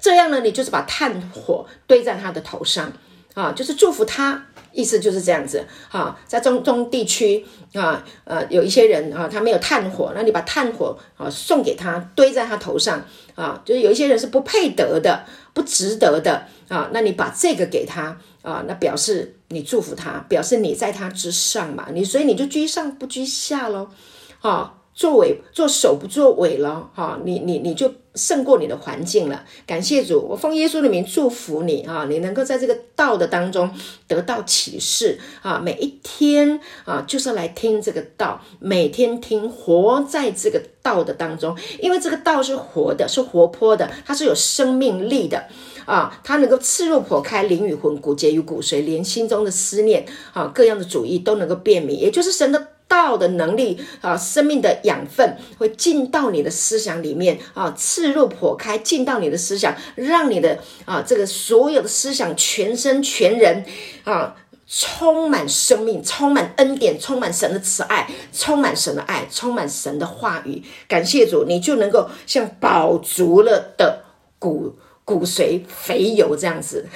[0.00, 2.92] 这样呢，你就是把炭火堆在他的头上
[3.34, 4.46] 啊，就是祝福他。
[4.74, 13.02] 意思就是这样子，哈，在中东地区啊，呃，有一些人啊，他没有炭火，那你把炭火啊送给他，堆在他头上
[13.36, 23.88] 啊，就是有一些人是不配得的，不值得的啊，那你把这个给他啊，那表示你祝福他，表示你在他之上嘛，你所以你就居上不居下喽，
[24.40, 24.74] 啊。
[24.94, 29.44] 做尾做首不做尾了哈，你你你就胜过你的环境了。
[29.66, 33.68] 感谢主，我奉耶稣的名祝福你啊，你能够在这个道的当中
[34.06, 45.44] 得到启示啊，每一天啊就是来听这个道，每天听，活在这个道的当中，因为这个道是活的，是活泼的，它是有生命力的
[45.86, 52.68] 啊，它能够刺入破开灵与魂、骨节与骨髓，连心中的思念啊，各样的主意都能够辨明，也就是神的。
[52.86, 63.64] 道的能力啊，生命的养分会进到你的思想里面啊，刺入剖开，进到你的思想，让你的啊这个所有的思想，全身全人
[64.04, 64.36] 啊，
[64.68, 70.62] 充满生命，充满恩典，充满神的慈爱，充满神的爱，充满神的话语。
[70.86, 74.04] 感谢主，你就能够像饱足了的
[74.38, 76.86] 骨骨髓肥油这样子，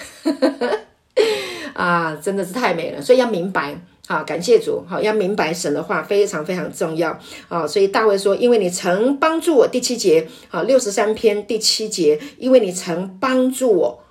[1.74, 3.02] 啊，真的是太美了。
[3.02, 3.80] 所以要明白。
[4.08, 4.82] 好，感谢主。
[4.88, 7.18] 好，要明白神的话非常非常重要。
[7.48, 14.02] 啊，所以大卫说：“因为你曾帮助我。”第七节，好，六十三篇第七节，因为你曾帮助我，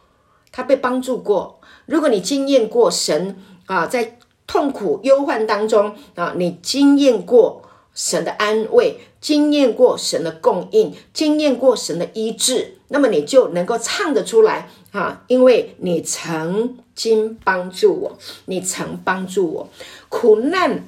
[0.51, 1.59] 他被帮助过。
[1.87, 7.63] 如果你经验过神啊，在痛苦忧患当中啊，你经验过
[7.95, 16.77] 神的安慰，经验过神的供应，经验过神的医治，那么你就能够唱得出来啊，因为你曾。
[16.97, 18.17] 经帮助我，
[18.47, 19.69] 你曾帮助我。
[20.09, 20.83] 苦难，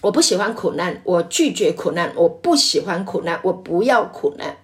[0.00, 4.56] 我不喜欢苦难，我拒绝苦难，我不喜欢苦难，我不要苦难。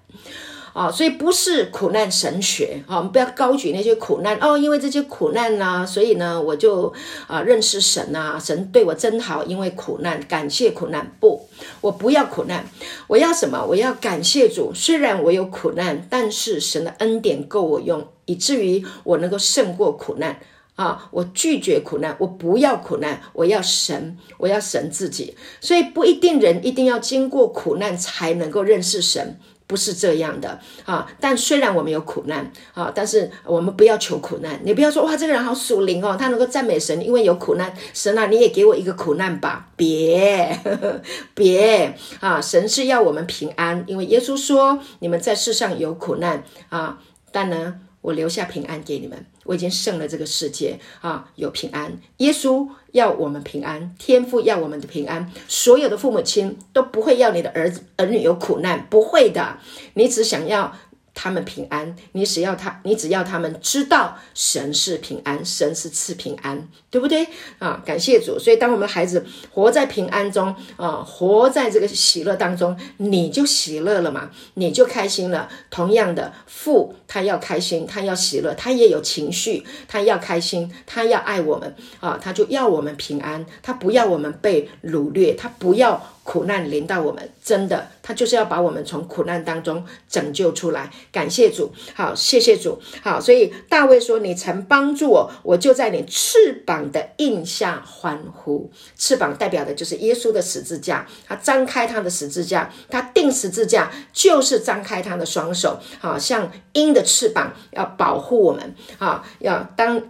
[0.74, 6.90] 啊，所以不是苦难神学啊，我们不要高举那些苦难哦，因为这些苦难呢、所以呢，我就
[7.26, 11.14] 啊认识神、啊，神对我真好，因为苦难，感谢苦难。
[11.20, 11.47] 不，
[11.82, 12.64] 我不要苦难，
[13.07, 13.62] 我要什么？
[13.68, 18.09] 我要感谢主，虽然我有苦难，但是神的恩典够我用。
[18.32, 20.40] 以至于我能够胜过苦难
[20.74, 21.06] 啊！
[21.10, 25.36] 我拒绝苦难，我不要苦难，我要神，我要神自己。
[25.60, 31.06] 所以不一定人一定要经过苦难才能够认识神，不是这样的啊！
[31.20, 34.58] 但虽然我们有苦难啊，但是我们不要求苦难。
[34.64, 37.74] 你不要说哇，这个人好属灵哦，他能够赞美神，因为有苦难。
[37.92, 39.68] 神啊，你也给我一个苦难吧？
[39.76, 41.02] 别呵呵
[41.36, 42.40] 别啊！
[42.40, 46.98] 神是要我们平安，因为耶稣说：“你们在世上有苦难啊，
[47.30, 51.30] 但呢。”我留下平安给你们，我已经胜了这个世界啊！
[51.36, 59.59] 有平安，耶稣要我们平安，天父要我们的平安，所有的父母亲都不会要你的儿子儿女有苦难，不会的，
[59.94, 60.76] 你只想要。
[61.14, 67.26] 他们平安，你只要他，你只要他们知道神是平安，神是赐平安，对不对
[67.58, 67.82] 啊？
[67.84, 68.38] 感谢主。
[68.38, 75.48] 所以，当我们孩子活在平安中啊，活在这个喜乐当中，你就喜乐了嘛，你就开心了。
[75.70, 90.88] 同样的，父他要开心，他要喜乐，他也有情绪，他要开心，他要爱我们啊，他就要我们平安，他不要我们被掳掠，他不要苦难临到我们，真的，他就是要把我们从苦难当中拯救出来。
[91.10, 93.20] 感谢主，好，谢谢主，好。
[93.20, 110.00] 所以大卫说：“你曾帮助我，我就在你翅膀的荫下欢呼。”翅膀代表的就是耶稣的十字架，他张开他的十字架，他钉十字架就是张开他的双手，好像鹰的翅膀要保护我们，啊，要当。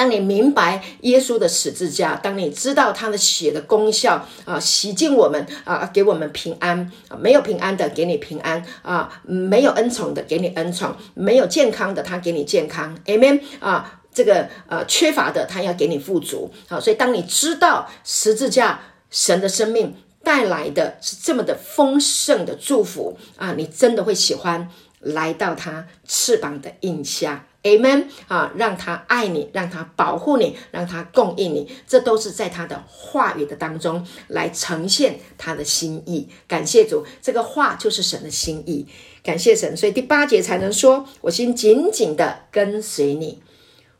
[0.00, 18.80] 当你明白耶稣的十字架，当你知道他的血的功效啊，洗净我们啊，给我们平安啊，没有平安的给你平安啊，没有恩宠的给你恩宠，没有健康的他给你健康，Amen 啊，这个呃缺乏的他要给你富足啊，所以当你知道十字架
[19.10, 19.94] 神的生命
[20.24, 24.66] 带来的是这么的丰盛的祝福啊，你真的会喜欢
[25.00, 27.44] 来到他翅膀的荫下。
[27.62, 36.28] Amen 啊，让他爱你，让他保护你，让他供应你，这都是在他的话语的当中来呈现他的心意。
[36.48, 38.86] 感谢主，这个话就是神的心意。
[39.22, 43.42] 感谢神，所以第八节才能说：“我心紧紧的跟随你，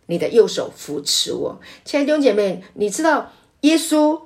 [0.07, 3.31] 你的右手扶持我。”亲爱的弟兄姐妹，你知道
[3.61, 4.23] 耶稣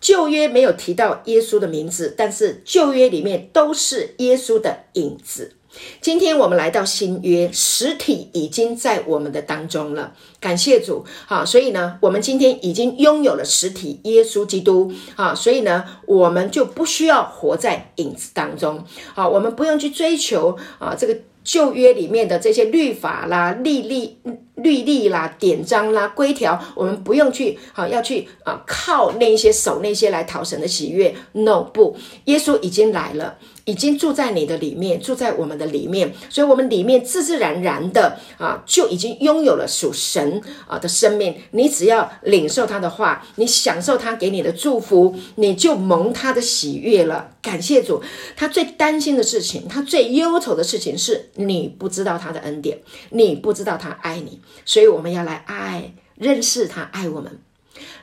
[0.00, 5.55] 旧约没有提到耶稣的名字，但是旧约里面都是耶稣的影子。
[6.00, 10.12] 今天我们来到新约，实体已经在我们的当中了。
[10.40, 24.18] 感谢主，好，所以呢，我们今天已经拥有了实体耶稣基督，好，所以呢，我们就不需要活在影子当中，好，我们不用去追求啊这个旧约里面的这些律法啦、律例、
[24.54, 31.14] 律例啦、典章啦、规条，我们不用去好要去啊靠那些守那些来讨神的喜悦。
[31.32, 33.38] No，不，耶稣已经来了。
[33.66, 41.36] 已经住在你的里面，住在我们的里面，所以，我们里面自自然然的啊，就已经拥有了属神啊的生命。
[41.50, 47.32] 你只要领受他的话，你享受他给你的祝福，你就蒙他的喜悦了。
[47.42, 48.00] 感谢主，
[48.36, 52.78] 他最担心的事情，他最忧愁的事情是你不知道他的恩典，
[53.10, 57.40] 你不知道他爱你，所以我们要来爱，认识他爱我们。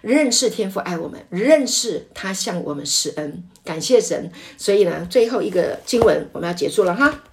[0.01, 4.31] 认识天父爱我们，认识他向我们施恩，感谢神。
[4.57, 7.23] 所以呢，最后一个经文我们要结束了哈。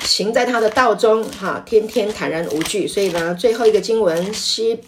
[0.00, 2.86] 行在他的道中，哈，天天坦然无惧。
[2.86, 4.80] 所以呢，最后一个经文希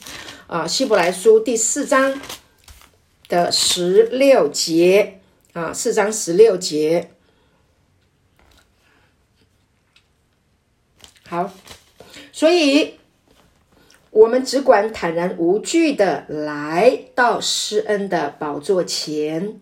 [0.47, 2.21] 啊希伯来书第四章
[3.29, 5.21] 的十六节
[5.53, 7.11] 啊，四章十六节。
[11.29, 11.53] 好，
[12.33, 12.95] 所以。
[14.11, 19.61] 我们只管坦然无惧的来到施恩的宝座前，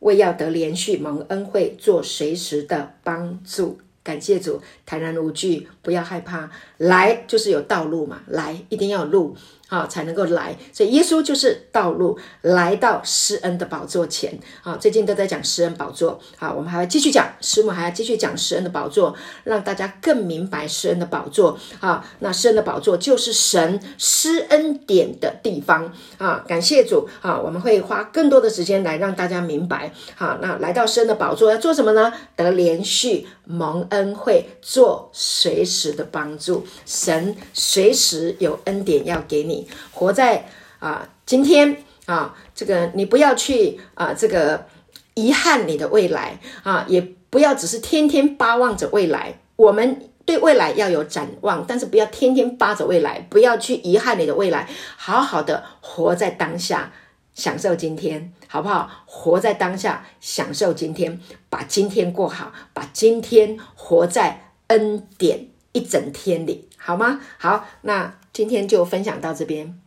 [0.00, 3.78] 为要得连续蒙恩惠，做随时的帮助。
[4.02, 9.36] 感谢主，坦然无惧，不要害怕，来就是有道路嘛，来一定要路。
[9.68, 14.38] 啊，才能够来，所以耶稣就是道路，来到施恩的宝座前。
[14.62, 16.18] 啊，最近都在讲施恩宝座。
[16.36, 19.14] 好，我们还要继续讲，师母还要继续讲施恩的宝座，
[19.44, 21.58] 让大家更明白施恩的宝座。
[21.80, 25.92] 啊，那施恩的宝座就是神施恩典的地方。
[26.16, 27.08] 啊，感谢主。
[27.20, 29.92] 啊，我们会花更多的时间来让大家明白。
[30.16, 32.12] 好，那来到施恩的宝座要做什么呢？
[32.34, 36.66] 得连续，蒙恩惠，做随时的帮助。
[36.84, 39.66] 神随时有恩典要给你。
[39.90, 40.46] 活在
[40.78, 44.66] 啊、今天啊，这个你不要去啊，这个
[45.14, 49.40] 遗憾你的未来啊，也不要只是天天巴望着未来。
[49.56, 54.68] 我们对未来要有展望，但是不要天天巴着未来，不要去遗憾你的未来。
[54.96, 56.92] 好好的活在当下，
[57.38, 58.90] 享受今天，好不好？
[59.06, 67.20] 活在当下，享受今天，把今天过好，把今天活在恩典一整天里，好吗？
[67.38, 68.18] 好，那。
[68.30, 69.80] 今天就分享到这边。